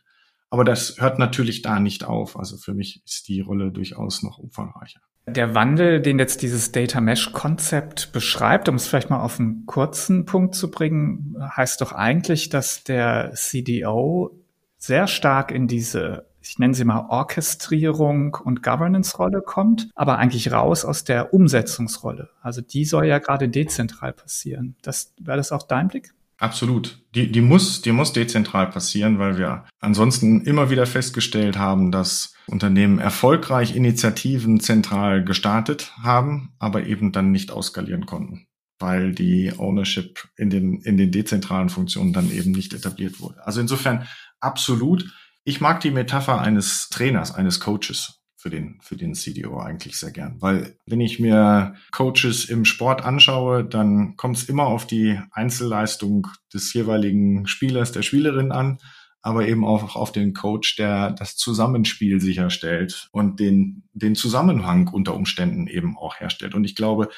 Aber 0.50 0.64
das 0.64 0.96
hört 0.98 1.18
natürlich 1.18 1.62
da 1.62 1.78
nicht 1.78 2.04
auf. 2.04 2.36
Also 2.36 2.56
für 2.56 2.74
mich 2.74 3.02
ist 3.04 3.28
die 3.28 3.40
Rolle 3.40 3.70
durchaus 3.70 4.22
noch 4.22 4.38
umfangreicher. 4.38 5.00
Der 5.26 5.54
Wandel, 5.54 6.00
den 6.00 6.18
jetzt 6.18 6.42
dieses 6.42 6.72
Data 6.72 7.00
Mesh 7.00 7.32
Konzept 7.32 8.12
beschreibt, 8.12 8.68
um 8.68 8.74
es 8.74 8.88
vielleicht 8.88 9.10
mal 9.10 9.20
auf 9.20 9.38
einen 9.38 9.64
kurzen 9.66 10.24
Punkt 10.24 10.56
zu 10.56 10.70
bringen, 10.70 11.36
heißt 11.38 11.80
doch 11.80 11.92
eigentlich, 11.92 12.48
dass 12.48 12.82
der 12.82 13.32
CDO 13.34 14.30
sehr 14.76 15.06
stark 15.06 15.52
in 15.52 15.68
diese 15.68 16.30
ich 16.42 16.58
nenne 16.58 16.74
sie 16.74 16.84
mal 16.84 17.06
Orchestrierung 17.08 18.34
und 18.34 18.62
Governance-Rolle 18.62 19.42
kommt, 19.42 19.90
aber 19.94 20.18
eigentlich 20.18 20.50
raus 20.50 20.84
aus 20.84 21.04
der 21.04 21.34
Umsetzungsrolle. 21.34 22.30
Also 22.40 22.60
die 22.62 22.84
soll 22.84 23.06
ja 23.06 23.18
gerade 23.18 23.48
dezentral 23.48 24.12
passieren. 24.12 24.74
Das 24.82 25.12
wäre 25.20 25.36
das 25.36 25.52
auch 25.52 25.62
dein 25.62 25.88
Blick? 25.88 26.14
Absolut. 26.40 27.04
Die, 27.14 27.30
die 27.30 27.42
muss, 27.42 27.82
die 27.82 27.92
muss 27.92 28.14
dezentral 28.14 28.70
passieren, 28.70 29.18
weil 29.18 29.36
wir 29.36 29.66
ansonsten 29.78 30.40
immer 30.40 30.70
wieder 30.70 30.86
festgestellt 30.86 31.58
haben, 31.58 31.92
dass 31.92 32.32
Unternehmen 32.46 32.98
erfolgreich 32.98 33.76
Initiativen 33.76 34.58
zentral 34.58 35.22
gestartet 35.22 35.92
haben, 36.02 36.54
aber 36.58 36.86
eben 36.86 37.12
dann 37.12 37.30
nicht 37.30 37.50
auskalieren 37.50 38.06
konnten, 38.06 38.46
weil 38.78 39.12
die 39.12 39.52
Ownership 39.58 40.28
in 40.34 40.48
den, 40.48 40.80
in 40.80 40.96
den 40.96 41.12
dezentralen 41.12 41.68
Funktionen 41.68 42.14
dann 42.14 42.30
eben 42.30 42.52
nicht 42.52 42.72
etabliert 42.72 43.20
wurde. 43.20 43.46
Also 43.46 43.60
insofern 43.60 44.08
absolut. 44.40 45.12
Ich 45.44 45.60
mag 45.60 45.80
die 45.80 45.90
Metapher 45.90 46.40
eines 46.40 46.88
Trainers, 46.88 47.34
eines 47.34 47.60
Coaches 47.60 48.19
für 48.40 48.48
den, 48.48 48.78
für 48.80 48.96
den 48.96 49.14
CDO 49.14 49.58
eigentlich 49.58 49.98
sehr 49.98 50.12
gern. 50.12 50.40
Weil 50.40 50.74
wenn 50.86 51.02
ich 51.02 51.20
mir 51.20 51.74
Coaches 51.92 52.46
im 52.46 52.64
Sport 52.64 53.04
anschaue, 53.04 53.64
dann 53.64 54.16
kommt 54.16 54.38
es 54.38 54.48
immer 54.48 54.64
auf 54.64 54.86
die 54.86 55.20
Einzelleistung 55.32 56.26
des 56.52 56.72
jeweiligen 56.72 57.46
Spielers, 57.46 57.92
der 57.92 58.00
Spielerin 58.00 58.50
an, 58.50 58.78
aber 59.20 59.46
eben 59.46 59.62
auch 59.66 59.94
auf 59.94 60.10
den 60.10 60.32
Coach, 60.32 60.76
der 60.76 61.10
das 61.10 61.36
Zusammenspiel 61.36 62.18
sicherstellt 62.18 63.10
und 63.12 63.40
den, 63.40 63.82
den 63.92 64.14
Zusammenhang 64.14 64.88
unter 64.88 65.14
Umständen 65.14 65.66
eben 65.66 65.98
auch 65.98 66.18
herstellt. 66.18 66.54
Und 66.54 66.64
ich 66.64 66.74
glaube, 66.74 67.10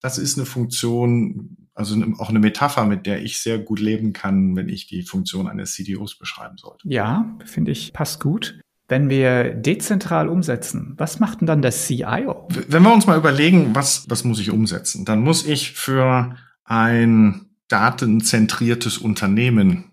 das 0.00 0.16
ist 0.16 0.38
eine 0.38 0.46
Funktion, 0.46 1.56
also 1.74 2.00
auch 2.18 2.28
eine 2.28 2.38
Metapher, 2.38 2.86
mit 2.86 3.04
der 3.04 3.20
ich 3.24 3.40
sehr 3.40 3.58
gut 3.58 3.80
leben 3.80 4.12
kann, 4.12 4.54
wenn 4.54 4.68
ich 4.68 4.86
die 4.86 5.02
Funktion 5.02 5.48
eines 5.48 5.72
CDOs 5.72 6.16
beschreiben 6.16 6.56
sollte. 6.56 6.88
Ja, 6.88 7.36
finde 7.44 7.72
ich, 7.72 7.92
passt 7.92 8.20
gut. 8.20 8.60
Wenn 8.88 9.10
wir 9.10 9.54
dezentral 9.54 10.28
umsetzen, 10.28 10.94
was 10.96 11.20
macht 11.20 11.40
denn 11.40 11.46
dann 11.46 11.60
der 11.60 11.72
CIO? 11.72 12.48
Wenn 12.68 12.82
wir 12.82 12.92
uns 12.92 13.06
mal 13.06 13.18
überlegen, 13.18 13.74
was, 13.74 14.08
was 14.08 14.24
muss 14.24 14.40
ich 14.40 14.50
umsetzen, 14.50 15.04
dann 15.04 15.20
muss 15.20 15.46
ich 15.46 15.72
für 15.72 16.34
ein 16.64 17.46
datenzentriertes 17.68 18.96
Unternehmen 18.96 19.92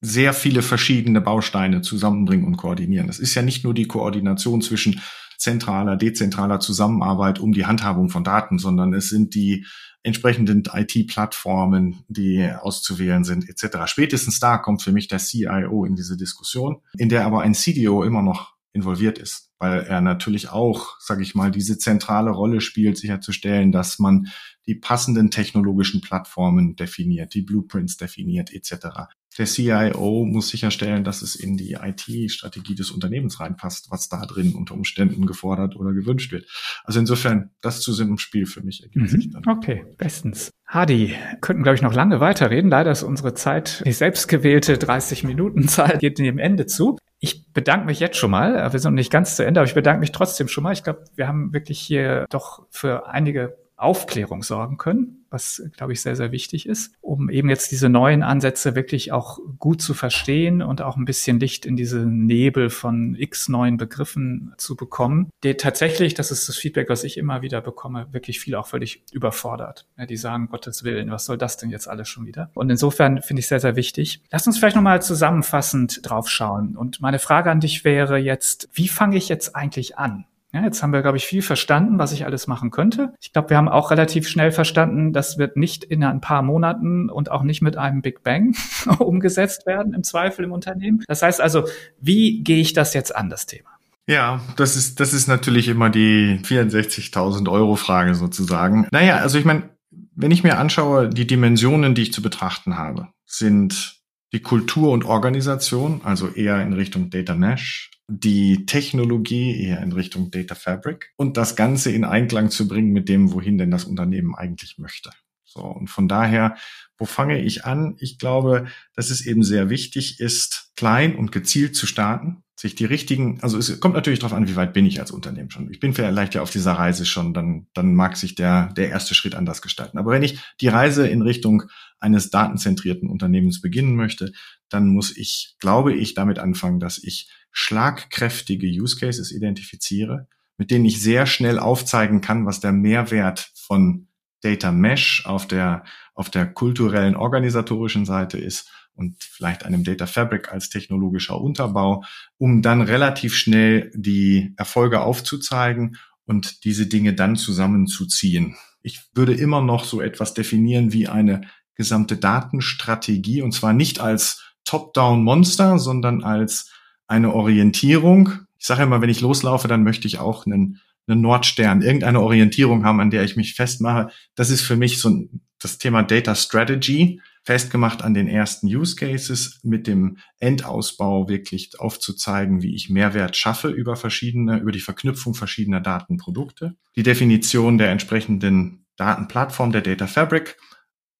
sehr 0.00 0.34
viele 0.34 0.62
verschiedene 0.62 1.20
Bausteine 1.20 1.82
zusammenbringen 1.82 2.44
und 2.44 2.56
koordinieren. 2.56 3.06
Das 3.06 3.20
ist 3.20 3.36
ja 3.36 3.42
nicht 3.42 3.62
nur 3.62 3.74
die 3.74 3.86
Koordination 3.86 4.60
zwischen 4.60 5.00
zentraler, 5.38 5.96
dezentraler 5.96 6.58
Zusammenarbeit 6.58 7.38
um 7.38 7.52
die 7.52 7.66
Handhabung 7.66 8.08
von 8.08 8.24
Daten, 8.24 8.58
sondern 8.58 8.92
es 8.92 9.08
sind 9.08 9.36
die 9.36 9.64
entsprechenden 10.02 10.64
IT-Plattformen, 10.72 12.04
die 12.08 12.50
auszuwählen 12.50 13.24
sind, 13.24 13.48
etc. 13.48 13.86
Spätestens 13.86 14.40
da 14.40 14.58
kommt 14.58 14.82
für 14.82 14.92
mich 14.92 15.08
der 15.08 15.18
CIO 15.18 15.84
in 15.84 15.94
diese 15.94 16.16
Diskussion, 16.16 16.82
in 16.98 17.08
der 17.08 17.24
aber 17.24 17.42
ein 17.42 17.54
CDO 17.54 18.02
immer 18.02 18.22
noch 18.22 18.54
involviert 18.72 19.18
ist, 19.18 19.52
weil 19.58 19.80
er 19.80 20.00
natürlich 20.00 20.50
auch, 20.50 20.98
sage 20.98 21.22
ich 21.22 21.34
mal, 21.34 21.50
diese 21.50 21.78
zentrale 21.78 22.30
Rolle 22.30 22.60
spielt, 22.60 22.96
sicherzustellen, 22.96 23.70
dass 23.70 23.98
man 23.98 24.28
die 24.66 24.74
passenden 24.74 25.30
technologischen 25.30 26.00
Plattformen 26.00 26.74
definiert, 26.74 27.34
die 27.34 27.42
Blueprints 27.42 27.96
definiert, 27.96 28.52
etc. 28.52 29.12
der 29.38 29.46
CIO 29.46 30.24
muss 30.24 30.48
sicherstellen, 30.48 31.04
dass 31.04 31.22
es 31.22 31.34
in 31.34 31.56
die 31.56 31.72
IT-Strategie 31.72 32.74
des 32.74 32.90
Unternehmens 32.90 33.40
reinpasst, 33.40 33.90
was 33.90 34.08
da 34.08 34.24
drin 34.26 34.54
unter 34.54 34.74
Umständen 34.74 35.26
gefordert 35.26 35.76
oder 35.76 35.92
gewünscht 35.92 36.32
wird. 36.32 36.46
Also 36.84 37.00
insofern, 37.00 37.50
das 37.60 37.80
zu 37.80 37.98
einem 38.00 38.18
Spiel 38.18 38.46
für 38.46 38.62
mich 38.62 38.82
ergibt 38.82 39.06
mhm. 39.06 39.08
sich 39.08 39.30
dann. 39.30 39.42
Okay, 39.46 39.84
bestens. 39.96 40.50
Hadi, 40.66 41.14
könnten, 41.40 41.62
glaube 41.62 41.76
ich, 41.76 41.82
noch 41.82 41.94
lange 41.94 42.20
weiterreden. 42.20 42.70
Leider 42.70 42.90
ist 42.90 43.02
unsere 43.02 43.34
Zeit, 43.34 43.82
die 43.84 43.92
selbstgewählte 43.92 44.76
30-Minuten-Zeit, 44.76 46.00
geht 46.00 46.18
dem 46.18 46.38
Ende 46.38 46.66
zu. 46.66 46.96
Ich 47.20 47.52
bedanke 47.52 47.86
mich 47.86 48.00
jetzt 48.00 48.16
schon 48.16 48.30
mal. 48.30 48.72
Wir 48.72 48.78
sind 48.78 48.92
noch 48.92 48.96
nicht 48.96 49.12
ganz 49.12 49.36
zu 49.36 49.44
Ende, 49.44 49.60
aber 49.60 49.68
ich 49.68 49.74
bedanke 49.74 50.00
mich 50.00 50.12
trotzdem 50.12 50.48
schon 50.48 50.64
mal. 50.64 50.72
Ich 50.72 50.82
glaube, 50.82 51.04
wir 51.14 51.28
haben 51.28 51.52
wirklich 51.52 51.78
hier 51.78 52.26
doch 52.30 52.66
für 52.70 53.06
einige 53.06 53.61
Aufklärung 53.82 54.42
sorgen 54.42 54.78
können, 54.78 55.24
was, 55.30 55.62
glaube 55.76 55.92
ich, 55.92 56.02
sehr, 56.02 56.14
sehr 56.16 56.30
wichtig 56.30 56.66
ist, 56.66 56.94
um 57.00 57.30
eben 57.30 57.48
jetzt 57.48 57.72
diese 57.72 57.88
neuen 57.88 58.22
Ansätze 58.22 58.74
wirklich 58.74 59.12
auch 59.12 59.38
gut 59.58 59.80
zu 59.82 59.94
verstehen 59.94 60.62
und 60.62 60.82
auch 60.82 60.96
ein 60.96 61.04
bisschen 61.04 61.40
Licht 61.40 61.66
in 61.66 61.76
diese 61.76 62.00
Nebel 62.00 62.70
von 62.70 63.16
x 63.16 63.48
neuen 63.48 63.76
Begriffen 63.76 64.54
zu 64.58 64.76
bekommen, 64.76 65.30
der 65.42 65.56
tatsächlich, 65.56 66.14
das 66.14 66.30
ist 66.30 66.48
das 66.48 66.56
Feedback, 66.56 66.88
was 66.88 67.04
ich 67.04 67.16
immer 67.16 67.42
wieder 67.42 67.60
bekomme, 67.60 68.06
wirklich 68.12 68.40
viel 68.40 68.54
auch 68.54 68.66
völlig 68.66 69.02
überfordert. 69.12 69.86
Ja, 69.96 70.06
die 70.06 70.16
sagen, 70.16 70.48
Gottes 70.48 70.84
Willen, 70.84 71.10
was 71.10 71.24
soll 71.24 71.38
das 71.38 71.56
denn 71.56 71.70
jetzt 71.70 71.88
alles 71.88 72.08
schon 72.08 72.26
wieder? 72.26 72.50
Und 72.54 72.70
insofern 72.70 73.22
finde 73.22 73.40
ich 73.40 73.48
sehr, 73.48 73.60
sehr 73.60 73.76
wichtig. 73.76 74.22
Lass 74.30 74.46
uns 74.46 74.58
vielleicht 74.58 74.76
nochmal 74.76 75.02
zusammenfassend 75.02 76.08
drauf 76.08 76.28
schauen. 76.28 76.76
Und 76.76 77.00
meine 77.00 77.18
Frage 77.18 77.50
an 77.50 77.60
dich 77.60 77.84
wäre 77.84 78.18
jetzt, 78.18 78.68
wie 78.72 78.88
fange 78.88 79.16
ich 79.16 79.28
jetzt 79.28 79.56
eigentlich 79.56 79.98
an? 79.98 80.26
Ja, 80.54 80.62
jetzt 80.62 80.82
haben 80.82 80.92
wir, 80.92 81.00
glaube 81.00 81.16
ich, 81.16 81.24
viel 81.24 81.40
verstanden, 81.40 81.98
was 81.98 82.12
ich 82.12 82.26
alles 82.26 82.46
machen 82.46 82.70
könnte. 82.70 83.14
Ich 83.20 83.32
glaube, 83.32 83.50
wir 83.50 83.56
haben 83.56 83.68
auch 83.68 83.90
relativ 83.90 84.28
schnell 84.28 84.52
verstanden, 84.52 85.14
das 85.14 85.38
wird 85.38 85.56
nicht 85.56 85.82
in 85.82 86.04
ein 86.04 86.20
paar 86.20 86.42
Monaten 86.42 87.08
und 87.08 87.30
auch 87.30 87.42
nicht 87.42 87.62
mit 87.62 87.78
einem 87.78 88.02
Big 88.02 88.22
Bang 88.22 88.54
umgesetzt 88.98 89.66
werden, 89.66 89.94
im 89.94 90.04
Zweifel 90.04 90.44
im 90.44 90.52
Unternehmen. 90.52 91.02
Das 91.08 91.22
heißt 91.22 91.40
also, 91.40 91.64
wie 92.00 92.42
gehe 92.42 92.60
ich 92.60 92.74
das 92.74 92.92
jetzt 92.92 93.16
an, 93.16 93.30
das 93.30 93.46
Thema? 93.46 93.70
Ja, 94.06 94.42
das 94.56 94.76
ist, 94.76 95.00
das 95.00 95.14
ist 95.14 95.26
natürlich 95.26 95.68
immer 95.68 95.88
die 95.88 96.40
64.000 96.42 97.50
Euro 97.50 97.76
Frage 97.76 98.14
sozusagen. 98.14 98.88
Naja, 98.90 99.16
also 99.16 99.38
ich 99.38 99.46
meine, 99.46 99.70
wenn 100.14 100.32
ich 100.32 100.42
mir 100.42 100.58
anschaue, 100.58 101.08
die 101.08 101.26
Dimensionen, 101.26 101.94
die 101.94 102.02
ich 102.02 102.12
zu 102.12 102.20
betrachten 102.20 102.76
habe, 102.76 103.08
sind 103.24 104.02
die 104.32 104.40
Kultur 104.40 104.90
und 104.90 105.04
Organisation, 105.04 106.00
also 106.04 106.28
eher 106.28 106.60
in 106.62 106.72
Richtung 106.72 107.10
Data 107.10 107.34
Mesh, 107.34 107.91
die 108.08 108.66
Technologie 108.66 109.60
eher 109.62 109.82
in 109.82 109.92
Richtung 109.92 110.30
Data 110.30 110.54
Fabric 110.54 111.12
und 111.16 111.36
das 111.36 111.56
Ganze 111.56 111.90
in 111.90 112.04
Einklang 112.04 112.50
zu 112.50 112.68
bringen 112.68 112.92
mit 112.92 113.08
dem, 113.08 113.32
wohin 113.32 113.58
denn 113.58 113.70
das 113.70 113.84
Unternehmen 113.84 114.34
eigentlich 114.34 114.78
möchte. 114.78 115.10
So, 115.44 115.60
und 115.60 115.88
von 115.88 116.08
daher, 116.08 116.56
wo 116.96 117.04
fange 117.04 117.40
ich 117.40 117.64
an? 117.64 117.96
Ich 117.98 118.18
glaube, 118.18 118.66
dass 118.94 119.10
es 119.10 119.26
eben 119.26 119.42
sehr 119.42 119.68
wichtig 119.68 120.18
ist, 120.18 120.72
klein 120.76 121.14
und 121.14 121.30
gezielt 121.30 121.76
zu 121.76 121.86
starten, 121.86 122.42
sich 122.56 122.74
die 122.74 122.84
richtigen, 122.84 123.40
also 123.42 123.58
es 123.58 123.80
kommt 123.80 123.94
natürlich 123.94 124.20
darauf 124.20 124.32
an, 124.32 124.48
wie 124.48 124.56
weit 124.56 124.72
bin 124.72 124.86
ich 124.86 125.00
als 125.00 125.10
Unternehmen 125.10 125.50
schon. 125.50 125.70
Ich 125.70 125.80
bin 125.80 125.94
vielleicht 125.94 126.34
ja 126.34 126.42
auf 126.42 126.50
dieser 126.50 126.72
Reise 126.72 127.04
schon, 127.04 127.34
dann, 127.34 127.66
dann 127.74 127.94
mag 127.94 128.16
sich 128.16 128.34
der, 128.34 128.72
der 128.74 128.88
erste 128.88 129.14
Schritt 129.14 129.34
anders 129.34 129.62
gestalten. 129.62 129.98
Aber 129.98 130.12
wenn 130.12 130.22
ich 130.22 130.40
die 130.60 130.68
Reise 130.68 131.06
in 131.06 131.22
Richtung 131.22 131.64
eines 131.98 132.30
datenzentrierten 132.30 133.10
Unternehmens 133.10 133.60
beginnen 133.60 133.96
möchte, 133.96 134.32
dann 134.68 134.88
muss 134.88 135.14
ich, 135.16 135.56
glaube 135.58 135.92
ich, 135.92 136.14
damit 136.14 136.38
anfangen, 136.38 136.80
dass 136.80 137.02
ich 137.02 137.28
schlagkräftige 137.52 138.66
Use 138.66 138.98
Cases 138.98 139.30
identifiziere, 139.30 140.26
mit 140.56 140.70
denen 140.70 140.84
ich 140.84 141.00
sehr 141.00 141.26
schnell 141.26 141.58
aufzeigen 141.58 142.20
kann, 142.20 142.46
was 142.46 142.60
der 142.60 142.72
Mehrwert 142.72 143.50
von 143.54 144.08
Data 144.40 144.72
Mesh 144.72 145.24
auf 145.26 145.46
der, 145.46 145.84
auf 146.14 146.30
der 146.30 146.46
kulturellen, 146.46 147.14
organisatorischen 147.14 148.04
Seite 148.04 148.38
ist 148.38 148.70
und 148.94 149.22
vielleicht 149.22 149.64
einem 149.64 149.84
Data 149.84 150.06
Fabric 150.06 150.52
als 150.52 150.68
technologischer 150.68 151.40
Unterbau, 151.40 152.04
um 152.38 152.62
dann 152.62 152.82
relativ 152.82 153.34
schnell 153.34 153.90
die 153.94 154.52
Erfolge 154.56 155.00
aufzuzeigen 155.00 155.96
und 156.24 156.64
diese 156.64 156.86
Dinge 156.86 157.14
dann 157.14 157.36
zusammenzuziehen. 157.36 158.56
Ich 158.82 159.00
würde 159.14 159.34
immer 159.34 159.60
noch 159.62 159.84
so 159.84 160.00
etwas 160.00 160.34
definieren 160.34 160.92
wie 160.92 161.08
eine 161.08 161.42
gesamte 161.74 162.16
Datenstrategie 162.16 163.42
und 163.42 163.52
zwar 163.52 163.72
nicht 163.72 164.00
als 164.00 164.42
Top-Down-Monster, 164.64 165.78
sondern 165.78 166.22
als 166.22 166.70
eine 167.12 167.34
Orientierung. 167.34 168.32
Ich 168.58 168.66
sage 168.66 168.82
immer, 168.82 169.02
wenn 169.02 169.10
ich 169.10 169.20
loslaufe, 169.20 169.68
dann 169.68 169.84
möchte 169.84 170.06
ich 170.08 170.18
auch 170.18 170.46
einen, 170.46 170.80
einen 171.06 171.20
Nordstern, 171.20 171.82
irgendeine 171.82 172.20
Orientierung 172.20 172.84
haben, 172.84 173.00
an 173.00 173.10
der 173.10 173.22
ich 173.22 173.36
mich 173.36 173.54
festmache. 173.54 174.10
Das 174.34 174.48
ist 174.48 174.62
für 174.62 174.76
mich 174.76 174.98
so 174.98 175.28
das 175.60 175.76
Thema 175.76 176.02
Data 176.02 176.34
Strategy, 176.34 177.20
festgemacht 177.44 178.02
an 178.02 178.14
den 178.14 178.28
ersten 178.28 178.66
Use 178.66 178.96
Cases, 178.96 179.60
mit 179.62 179.86
dem 179.86 180.16
Endausbau 180.38 181.28
wirklich 181.28 181.78
aufzuzeigen, 181.78 182.62
wie 182.62 182.74
ich 182.74 182.88
Mehrwert 182.88 183.36
schaffe 183.36 183.68
über 183.68 183.96
verschiedene, 183.96 184.58
über 184.58 184.72
die 184.72 184.80
Verknüpfung 184.80 185.34
verschiedener 185.34 185.80
Datenprodukte. 185.80 186.76
Die 186.96 187.02
Definition 187.02 187.76
der 187.76 187.90
entsprechenden 187.90 188.86
Datenplattform, 188.96 189.70
der 189.70 189.82
Data 189.82 190.06
Fabric. 190.06 190.56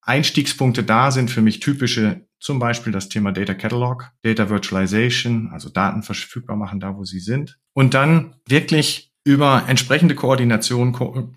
Einstiegspunkte 0.00 0.84
da 0.84 1.10
sind 1.10 1.30
für 1.30 1.42
mich 1.42 1.60
typische 1.60 2.26
zum 2.42 2.58
Beispiel 2.58 2.92
das 2.92 3.08
Thema 3.08 3.30
Data 3.30 3.54
Catalog, 3.54 4.10
Data 4.22 4.50
Virtualization, 4.50 5.50
also 5.52 5.68
Daten 5.68 6.02
verfügbar 6.02 6.56
machen, 6.56 6.80
da 6.80 6.96
wo 6.96 7.04
sie 7.04 7.20
sind. 7.20 7.60
Und 7.72 7.94
dann 7.94 8.34
wirklich 8.48 9.12
über 9.22 9.68
entsprechende 9.68 10.16
Koordination 10.16 10.92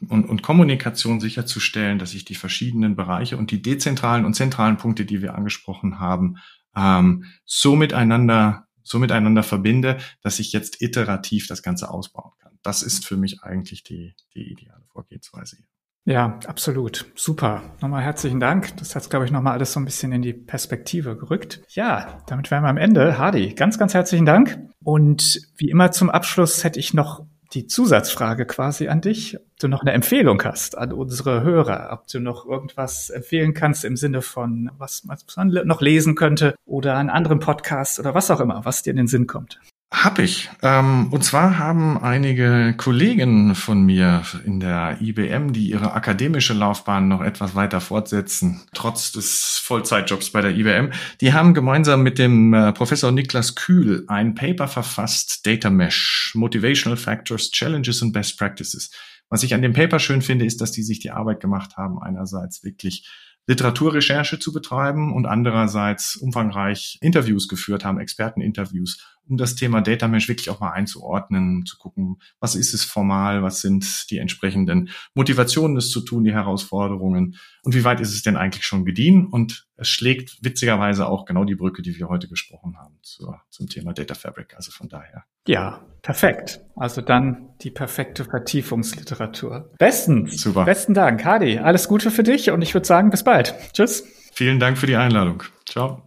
und, 0.09 0.41
Kommunikation 0.41 1.19
sicherzustellen, 1.19 1.99
dass 1.99 2.15
ich 2.15 2.25
die 2.25 2.33
verschiedenen 2.33 2.95
Bereiche 2.95 3.37
und 3.37 3.51
die 3.51 3.61
dezentralen 3.61 4.25
und 4.25 4.33
zentralen 4.33 4.77
Punkte, 4.77 5.05
die 5.05 5.21
wir 5.21 5.35
angesprochen 5.35 5.99
haben, 5.99 6.37
ähm, 6.75 7.25
so 7.45 7.75
miteinander, 7.75 8.65
so 8.81 8.97
miteinander 8.97 9.43
verbinde, 9.43 9.99
dass 10.23 10.39
ich 10.39 10.53
jetzt 10.53 10.81
iterativ 10.81 11.45
das 11.45 11.61
Ganze 11.61 11.91
ausbauen 11.91 12.31
kann. 12.41 12.57
Das 12.63 12.81
ist 12.81 13.05
für 13.05 13.15
mich 13.15 13.43
eigentlich 13.43 13.83
die, 13.83 14.15
die 14.33 14.51
ideale 14.51 14.85
Vorgehensweise. 14.87 15.57
Ja, 16.05 16.39
absolut. 16.45 17.05
Super. 17.15 17.63
Nochmal 17.81 18.03
herzlichen 18.03 18.39
Dank. 18.39 18.77
Das 18.77 18.95
hat, 18.95 19.09
glaube 19.09 19.25
ich, 19.25 19.31
nochmal 19.31 19.53
alles 19.53 19.73
so 19.73 19.79
ein 19.79 19.85
bisschen 19.85 20.11
in 20.11 20.21
die 20.21 20.33
Perspektive 20.33 21.17
gerückt. 21.17 21.61
Ja, 21.69 22.19
damit 22.27 22.51
wären 22.51 22.63
wir 22.63 22.69
am 22.69 22.77
Ende. 22.77 23.17
Hardy, 23.17 23.55
ganz, 23.55 23.79
ganz 23.79 23.95
herzlichen 23.95 24.25
Dank. 24.25 24.59
Und 24.83 25.41
wie 25.57 25.69
immer 25.69 25.91
zum 25.91 26.11
Abschluss 26.11 26.63
hätte 26.63 26.79
ich 26.79 26.93
noch 26.93 27.25
die 27.53 27.65
Zusatzfrage 27.65 28.45
quasi 28.45 28.87
an 28.87 29.01
dich, 29.01 29.37
ob 29.37 29.59
du 29.59 29.67
noch 29.67 29.81
eine 29.81 29.93
Empfehlung 29.93 30.43
hast 30.43 30.77
an 30.77 30.91
unsere 30.91 31.41
Hörer, 31.41 31.89
ob 31.91 32.07
du 32.07 32.19
noch 32.19 32.45
irgendwas 32.45 33.09
empfehlen 33.09 33.53
kannst 33.53 33.85
im 33.85 33.95
Sinne 33.95 34.21
von, 34.21 34.69
was 34.77 35.05
man 35.05 35.47
noch 35.65 35.81
lesen 35.81 36.15
könnte 36.15 36.55
oder 36.65 36.97
einen 36.97 37.09
anderen 37.09 37.39
Podcast 37.39 37.99
oder 37.99 38.13
was 38.13 38.29
auch 38.29 38.41
immer, 38.41 38.65
was 38.65 38.83
dir 38.83 38.91
in 38.91 38.97
den 38.97 39.07
Sinn 39.07 39.25
kommt. 39.25 39.59
Hab 39.91 40.19
ich. 40.19 40.50
Ähm, 40.62 41.08
und 41.12 41.24
zwar 41.24 41.58
haben 41.58 41.98
einige 41.98 42.74
Kollegen 42.76 43.56
von 43.56 43.84
mir 43.84 44.24
in 44.43 44.60
der 44.60 44.98
IBM, 45.00 45.54
die 45.54 45.69
ihre 45.69 45.93
akademische 45.93 46.54
Laufbahn 46.54 47.08
noch 47.08 47.21
etwas 47.21 47.56
weiter 47.56 47.80
fortsetzen, 47.80 48.62
trotz 48.74 49.12
des 49.12 49.62
Vollzeitjobs 49.63 50.32
bei 50.32 50.41
der 50.41 50.56
IBM, 50.58 50.91
die 51.21 51.34
haben 51.34 51.54
gemeinsam 51.54 52.02
mit 52.02 52.17
dem 52.17 52.54
äh, 52.54 52.74
Professor 52.74 53.12
Niklas 53.12 53.56
Kühl 53.56 54.04
ein 54.08 54.36
Paper 54.36 54.67
verfasst, 54.67 55.45
Data 55.45 55.69
Mesh, 55.69 56.32
Motivational 56.36 56.98
Factors, 56.98 57.52
Challenges 57.52 58.02
and 58.02 58.12
Best 58.12 58.38
Practices. 58.38 58.91
Was 59.30 59.43
ich 59.43 59.54
an 59.54 59.62
dem 59.62 59.74
Paper 59.74 60.00
schön 60.00 60.21
finde, 60.21 60.45
ist, 60.45 60.62
dass 60.62 60.71
die 60.71 60.84
sich 60.84 61.00
die 61.00 61.12
Arbeit 61.12 61.39
gemacht 61.39 61.78
haben, 61.78 62.00
einerseits 62.02 62.63
wirklich 62.63 63.08
Literaturrecherche 63.48 64.39
zu 64.39 64.52
betreiben 64.52 65.13
und 65.13 65.28
andererseits 65.28 66.15
umfangreich 66.15 66.98
Interviews 67.02 67.48
geführt 67.48 67.86
haben, 67.86 68.00
Experteninterviews 68.00 69.00
um 69.27 69.38
das 69.38 69.55
Thema 69.55 69.81
Data 69.81 70.07
Mesh 70.07 70.27
wirklich 70.27 70.49
auch 70.49 70.59
mal 70.59 70.71
einzuordnen, 70.71 71.65
zu 71.65 71.77
gucken, 71.77 72.17
was 72.39 72.55
ist 72.55 72.73
es 72.73 72.83
formal, 72.83 73.43
was 73.43 73.61
sind 73.61 74.09
die 74.09 74.17
entsprechenden 74.17 74.89
Motivationen, 75.13 75.77
es 75.77 75.89
zu 75.89 76.01
tun, 76.01 76.23
die 76.23 76.33
Herausforderungen 76.33 77.38
und 77.63 77.75
wie 77.75 77.83
weit 77.83 77.99
ist 77.99 78.13
es 78.13 78.23
denn 78.23 78.38
eigentlich 78.38 78.65
schon 78.65 78.85
gediehen? 78.85 79.25
Und 79.25 79.67
es 79.77 79.89
schlägt 79.89 80.38
witzigerweise 80.41 81.07
auch 81.07 81.25
genau 81.25 81.43
die 81.43 81.55
Brücke, 81.55 81.81
die 81.81 81.97
wir 81.97 82.07
heute 82.07 82.27
gesprochen 82.27 82.77
haben 82.77 82.97
zur, 83.01 83.41
zum 83.49 83.67
Thema 83.67 83.93
Data 83.93 84.13
Fabric. 84.13 84.55
Also 84.55 84.71
von 84.71 84.88
daher. 84.88 85.25
Ja, 85.47 85.85
perfekt. 86.01 86.61
Also 86.75 87.01
dann 87.01 87.49
die 87.61 87.71
perfekte 87.71 88.23
Vertiefungsliteratur. 88.25 89.71
Bestens. 89.77 90.41
Super. 90.41 90.65
Besten 90.65 90.93
Dank, 90.93 91.25
Hadi. 91.25 91.59
Alles 91.59 91.88
Gute 91.88 92.11
für 92.11 92.23
dich 92.23 92.51
und 92.51 92.61
ich 92.61 92.73
würde 92.73 92.88
sagen, 92.88 93.09
bis 93.09 93.23
bald. 93.23 93.55
Tschüss. 93.73 94.03
Vielen 94.33 94.59
Dank 94.59 94.77
für 94.77 94.88
die 94.88 94.95
Einladung. 94.95 95.43
Ciao. 95.65 96.03